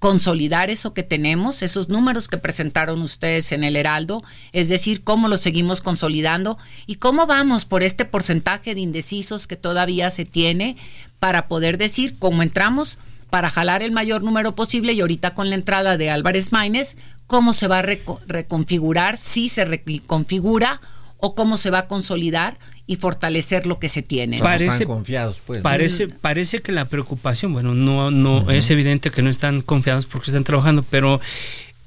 consolidar 0.00 0.70
eso 0.70 0.94
que 0.94 1.02
tenemos, 1.02 1.62
esos 1.62 1.90
números 1.90 2.26
que 2.26 2.38
presentaron 2.38 3.02
ustedes 3.02 3.52
en 3.52 3.62
el 3.62 3.76
Heraldo, 3.76 4.22
es 4.52 4.70
decir, 4.70 5.04
cómo 5.04 5.28
lo 5.28 5.36
seguimos 5.36 5.82
consolidando 5.82 6.56
y 6.86 6.94
cómo 6.94 7.26
vamos 7.26 7.66
por 7.66 7.82
este 7.82 8.06
porcentaje 8.06 8.74
de 8.74 8.80
indecisos 8.80 9.46
que 9.46 9.56
todavía 9.56 10.10
se 10.10 10.24
tiene 10.24 10.78
para 11.20 11.46
poder 11.46 11.78
decir 11.78 12.16
cómo 12.18 12.42
entramos 12.42 12.98
para 13.30 13.48
jalar 13.48 13.82
el 13.82 13.92
mayor 13.92 14.22
número 14.22 14.56
posible 14.56 14.92
y 14.92 15.00
ahorita 15.00 15.34
con 15.34 15.48
la 15.50 15.54
entrada 15.54 15.96
de 15.96 16.10
Álvarez 16.10 16.50
Maínez, 16.50 16.96
cómo 17.28 17.52
se 17.52 17.68
va 17.68 17.78
a 17.78 17.82
reconfigurar, 17.82 19.16
si 19.16 19.48
se 19.48 19.64
reconfigura 19.64 20.80
o 21.18 21.34
cómo 21.34 21.56
se 21.56 21.70
va 21.70 21.80
a 21.80 21.86
consolidar 21.86 22.58
y 22.86 22.96
fortalecer 22.96 23.66
lo 23.66 23.78
que 23.78 23.88
se 23.88 24.02
tiene. 24.02 24.40
Parece, 24.40 24.66
están 24.66 24.88
confiados, 24.88 25.40
pues. 25.46 25.62
Parece, 25.62 26.08
parece 26.08 26.60
que 26.60 26.72
la 26.72 26.88
preocupación, 26.88 27.52
bueno, 27.52 27.74
no, 27.74 28.10
no 28.10 28.50
es 28.50 28.68
evidente 28.70 29.10
que 29.10 29.22
no 29.22 29.30
están 29.30 29.60
confiados 29.60 30.06
porque 30.06 30.30
están 30.30 30.42
trabajando, 30.42 30.82
pero 30.82 31.20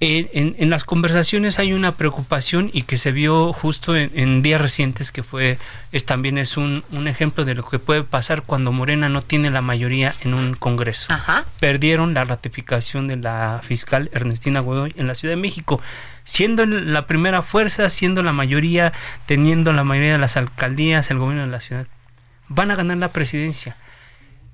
en, 0.04 0.70
las 0.70 0.86
conversaciones 0.86 1.60
hay 1.60 1.74
una 1.74 1.94
preocupación 1.94 2.70
y 2.74 2.84
que 2.84 2.98
se 2.98 3.12
vio 3.12 3.54
justo 3.54 3.96
en, 3.96 4.42
días 4.42 4.60
recientes 4.60 5.12
que 5.12 5.24
fue 5.24 5.58
es 5.92 6.06
también 6.06 6.38
es 6.38 6.58
un, 6.58 6.84
ejemplo 7.08 7.46
de 7.46 7.56
lo 7.56 7.64
que 7.64 7.80
puede 7.80 8.04
pasar 8.04 8.44
cuando 8.44 8.72
Morena 8.72 9.08
no 9.10 9.22
tiene 9.22 9.50
la 9.50 9.62
mayoría 9.62 10.14
en 10.22 10.34
un 10.34 10.56
Congreso. 10.56 11.14
Perdieron 11.60 12.14
la 12.14 12.26
ratificación 12.26 13.08
de 13.08 13.18
la 13.18 13.62
fiscal 13.64 14.10
Ernestina 14.14 14.60
Godoy 14.60 14.94
en 14.98 15.08
la 15.08 15.16
Ciudad 15.16 15.36
de 15.36 15.42
México, 15.42 15.82
siendo 16.24 16.66
la 16.66 17.08
primera 17.08 17.42
fuerza, 17.42 17.90
siendo 17.90 18.24
la 18.24 18.34
mayoría, 18.34 18.94
teniendo 19.26 19.74
la 19.74 19.84
mayoría 19.84 20.14
de 20.14 20.18
las 20.18 20.38
alcaldías, 20.38 21.10
el 21.12 21.20
gobierno 21.20 21.46
de 21.46 21.52
la 21.52 21.62
ciudad. 21.62 21.88
Van 22.50 22.72
a 22.72 22.76
ganar 22.76 22.98
la 22.98 23.10
presidencia 23.10 23.78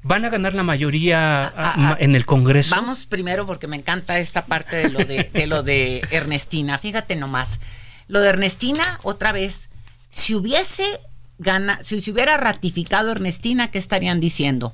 van 0.01 0.25
a 0.25 0.29
ganar 0.29 0.53
la 0.53 0.63
mayoría 0.63 1.51
ah, 1.55 1.97
en 1.99 2.15
el 2.15 2.25
Congreso. 2.25 2.75
Vamos 2.75 3.05
primero 3.05 3.45
porque 3.45 3.67
me 3.67 3.75
encanta 3.75 4.19
esta 4.19 4.45
parte 4.45 4.77
de 4.77 4.89
lo 4.89 4.99
de, 4.99 5.47
lo 5.47 5.63
de 5.63 6.01
Ernestina. 6.11 6.77
Fíjate 6.77 7.15
nomás. 7.15 7.59
Lo 8.07 8.21
de 8.21 8.29
Ernestina, 8.29 8.99
otra 9.03 9.31
vez, 9.31 9.69
si 10.09 10.33
hubiese 10.35 10.99
gana, 11.37 11.79
si 11.83 12.01
se 12.01 12.11
hubiera 12.11 12.37
ratificado 12.37 13.11
Ernestina, 13.11 13.71
¿qué 13.71 13.77
estarían 13.77 14.19
diciendo? 14.19 14.73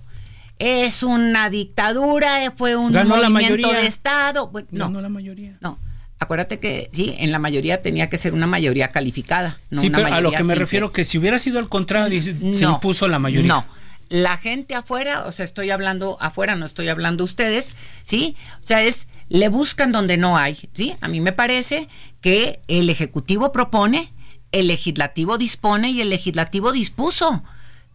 Es 0.58 1.04
una 1.04 1.50
dictadura, 1.50 2.54
fue 2.56 2.78
un 2.78 2.94
movimiento 2.94 3.72
de 3.74 3.88
Estado. 3.88 4.50
no, 4.72 4.86
Ganó 4.86 5.02
la 5.02 5.10
mayoría. 5.10 5.58
No. 5.60 5.78
Acuérdate 6.18 6.60
que 6.60 6.90
sí, 6.94 7.14
en 7.20 7.34
la 7.34 7.40
mayoría 7.40 7.82
tenía 7.82 8.10
que 8.10 8.18
ser 8.18 8.34
una 8.34 8.48
mayoría 8.48 8.88
calificada. 8.88 9.60
No 9.70 9.82
sí, 9.82 9.90
pero 9.90 10.08
a 10.08 10.22
lo 10.22 10.32
que 10.32 10.44
me 10.44 10.56
refiero 10.56 10.94
que 10.94 11.04
si 11.04 11.18
hubiera 11.18 11.40
sido 11.40 11.60
al 11.60 11.68
contrario, 11.68 12.22
se 12.22 12.64
impuso 12.64 13.10
la 13.10 13.20
mayoría. 13.20 13.50
No, 13.50 13.66
la 14.10 14.38
gente 14.38 14.76
afuera, 14.76 15.26
o 15.26 15.32
sea, 15.32 15.46
estoy 15.46 15.72
hablando 15.72 16.18
afuera, 16.22 16.56
no 16.56 16.65
estoy 16.65 16.89
hablando 16.89 17.24
ustedes, 17.24 17.76
¿sí? 18.04 18.36
O 18.60 18.63
sea, 18.63 18.84
es, 18.84 19.08
le 19.30 19.50
buscan 19.50 19.91
donde 19.91 20.18
no 20.18 20.38
hay, 20.38 20.70
¿sí? 20.74 20.96
A 21.02 21.08
mí 21.08 21.22
me 21.22 21.32
parece 21.32 21.88
que 22.22 22.60
el 22.68 22.89
Ejecutivo 22.89 23.52
propone, 23.52 24.13
el 24.52 24.68
Legislativo 24.68 25.38
dispone 25.38 25.91
y 25.91 26.02
el 26.02 26.10
Legislativo 26.10 26.72
dispuso. 26.72 27.44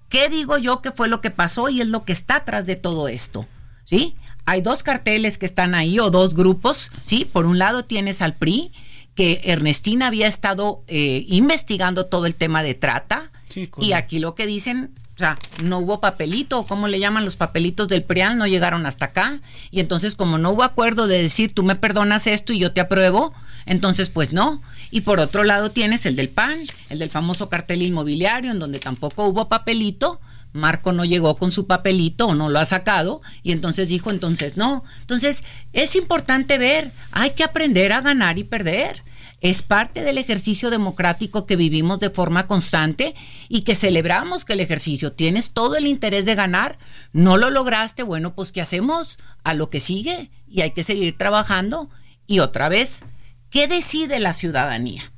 ¿Qué 0.08 0.28
digo 0.28 0.58
yo 0.58 0.82
que 0.82 0.90
fue 0.90 1.08
lo 1.08 1.20
que 1.20 1.30
pasó 1.30 1.68
y 1.68 1.80
es 1.80 1.86
lo 1.86 2.04
que 2.04 2.12
está 2.12 2.36
atrás 2.36 2.66
de 2.66 2.76
todo 2.76 3.08
esto? 3.08 3.46
¿Sí? 3.84 4.14
Hay 4.44 4.60
dos 4.60 4.82
carteles 4.82 5.38
que 5.38 5.46
están 5.46 5.74
ahí 5.74 6.00
o 6.00 6.10
dos 6.10 6.34
grupos, 6.34 6.90
¿sí? 7.02 7.24
Por 7.24 7.46
un 7.46 7.58
lado 7.58 7.84
tienes 7.84 8.20
al 8.20 8.34
PRI, 8.34 8.72
que 9.14 9.40
Ernestina 9.44 10.08
había 10.08 10.26
estado 10.26 10.82
eh, 10.86 11.24
investigando 11.28 12.06
todo 12.06 12.26
el 12.26 12.34
tema 12.34 12.62
de 12.62 12.74
trata, 12.74 13.30
y 13.78 13.92
aquí 13.92 14.18
lo 14.18 14.34
que 14.34 14.46
dicen 14.46 14.94
sea, 15.20 15.38
no 15.62 15.78
hubo 15.78 16.00
papelito, 16.00 16.64
¿cómo 16.64 16.88
le 16.88 16.98
llaman 16.98 17.24
los 17.24 17.36
papelitos 17.36 17.88
del 17.88 18.02
PRIAN? 18.02 18.38
No 18.38 18.46
llegaron 18.46 18.86
hasta 18.86 19.06
acá. 19.06 19.40
Y 19.70 19.80
entonces, 19.80 20.16
como 20.16 20.38
no 20.38 20.50
hubo 20.50 20.62
acuerdo 20.62 21.06
de 21.06 21.22
decir, 21.22 21.52
tú 21.52 21.62
me 21.62 21.76
perdonas 21.76 22.26
esto 22.26 22.52
y 22.52 22.58
yo 22.58 22.72
te 22.72 22.80
apruebo, 22.80 23.32
entonces, 23.66 24.08
pues 24.08 24.32
no. 24.32 24.62
Y 24.90 25.02
por 25.02 25.20
otro 25.20 25.44
lado 25.44 25.70
tienes 25.70 26.06
el 26.06 26.16
del 26.16 26.28
PAN, 26.28 26.58
el 26.88 26.98
del 26.98 27.10
famoso 27.10 27.48
cartel 27.48 27.82
inmobiliario, 27.82 28.50
en 28.50 28.58
donde 28.58 28.80
tampoco 28.80 29.26
hubo 29.26 29.48
papelito. 29.48 30.20
Marco 30.52 30.92
no 30.92 31.04
llegó 31.04 31.36
con 31.36 31.52
su 31.52 31.68
papelito 31.68 32.26
o 32.26 32.34
no 32.34 32.48
lo 32.48 32.58
ha 32.58 32.64
sacado 32.64 33.22
y 33.44 33.52
entonces 33.52 33.86
dijo 33.86 34.10
entonces 34.10 34.56
no. 34.56 34.82
Entonces 35.00 35.44
es 35.72 35.94
importante 35.94 36.58
ver, 36.58 36.90
hay 37.12 37.30
que 37.30 37.44
aprender 37.44 37.92
a 37.92 38.00
ganar 38.00 38.36
y 38.36 38.42
perder 38.42 39.04
es 39.40 39.62
parte 39.62 40.02
del 40.02 40.18
ejercicio 40.18 40.70
democrático 40.70 41.46
que 41.46 41.56
vivimos 41.56 41.98
de 42.00 42.10
forma 42.10 42.46
constante 42.46 43.14
y 43.48 43.62
que 43.62 43.74
celebramos 43.74 44.44
que 44.44 44.52
el 44.52 44.60
ejercicio 44.60 45.12
tienes 45.12 45.52
todo 45.52 45.76
el 45.76 45.86
interés 45.86 46.26
de 46.26 46.34
ganar, 46.34 46.78
no 47.12 47.36
lo 47.36 47.50
lograste, 47.50 48.02
bueno, 48.02 48.34
pues 48.34 48.52
¿qué 48.52 48.60
hacemos? 48.60 49.18
A 49.42 49.54
lo 49.54 49.70
que 49.70 49.80
sigue 49.80 50.30
y 50.46 50.60
hay 50.60 50.72
que 50.72 50.82
seguir 50.82 51.16
trabajando. 51.16 51.88
Y 52.26 52.40
otra 52.40 52.68
vez, 52.68 53.02
¿qué 53.48 53.66
decide 53.66 54.18
la 54.18 54.34
ciudadanía? 54.34 55.12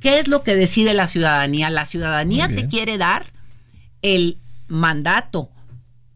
¿Qué 0.00 0.18
es 0.18 0.28
lo 0.28 0.42
que 0.42 0.54
decide 0.54 0.94
la 0.94 1.06
ciudadanía? 1.06 1.70
La 1.70 1.84
ciudadanía 1.84 2.48
te 2.48 2.68
quiere 2.68 2.98
dar 2.98 3.32
el 4.02 4.38
mandato 4.66 5.48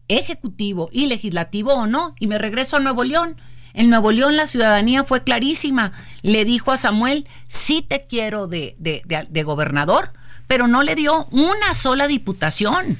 ejecutivo 0.09 0.89
y 0.91 1.07
legislativo 1.07 1.73
o 1.73 1.87
no. 1.87 2.13
Y 2.19 2.27
me 2.27 2.37
regreso 2.37 2.75
a 2.75 2.79
Nuevo 2.81 3.03
León. 3.03 3.37
En 3.77 3.91
Nuevo 3.91 4.11
León 4.11 4.35
la 4.35 4.47
ciudadanía 4.47 5.03
fue 5.03 5.23
clarísima. 5.23 5.91
Le 6.23 6.45
dijo 6.45 6.71
a 6.71 6.77
Samuel, 6.77 7.27
sí 7.47 7.85
te 7.87 8.07
quiero 8.07 8.47
de, 8.47 8.75
de, 8.79 9.43
gobernador, 9.43 10.13
pero 10.47 10.67
no 10.67 10.81
le 10.81 10.95
dio 10.95 11.27
una 11.29 11.75
sola 11.75 12.07
diputación. 12.07 12.97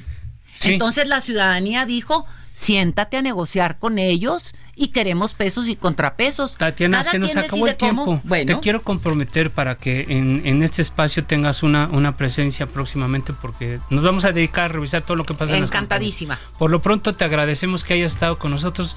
Entonces 0.62 1.08
la 1.08 1.20
ciudadanía 1.20 1.84
dijo, 1.84 2.26
siéntate 2.52 3.16
a 3.16 3.22
negociar 3.22 3.80
con 3.80 3.98
ellos 3.98 4.54
y 4.76 4.88
queremos 4.88 5.34
pesos 5.34 5.68
y 5.68 5.74
contrapesos. 5.74 6.56
Tatiana, 6.56 7.02
se 7.02 7.18
nos 7.18 7.36
acabó 7.36 7.66
el 7.66 7.74
tiempo. 7.74 8.22
Te 8.28 8.60
quiero 8.60 8.84
comprometer 8.84 9.50
para 9.50 9.78
que 9.78 10.06
en, 10.08 10.46
en 10.46 10.62
este 10.62 10.82
espacio 10.82 11.24
tengas 11.24 11.64
una, 11.64 11.88
una, 11.88 12.16
presencia 12.16 12.68
próximamente 12.68 13.32
porque 13.32 13.80
nos 13.90 14.04
vamos 14.04 14.24
a 14.24 14.30
dedicar 14.30 14.66
a 14.66 14.68
revisar 14.68 15.02
todo 15.02 15.16
lo 15.16 15.24
que 15.24 15.34
pasa 15.34 15.56
Encantadísima. 15.56 16.34
en 16.34 16.58
Por 16.58 16.70
lo 16.70 16.80
pronto 16.80 17.16
te 17.16 17.24
agradecemos 17.24 17.82
que 17.82 17.94
hayas 17.94 18.12
estado 18.12 18.38
con 18.38 18.52
nosotros. 18.52 18.96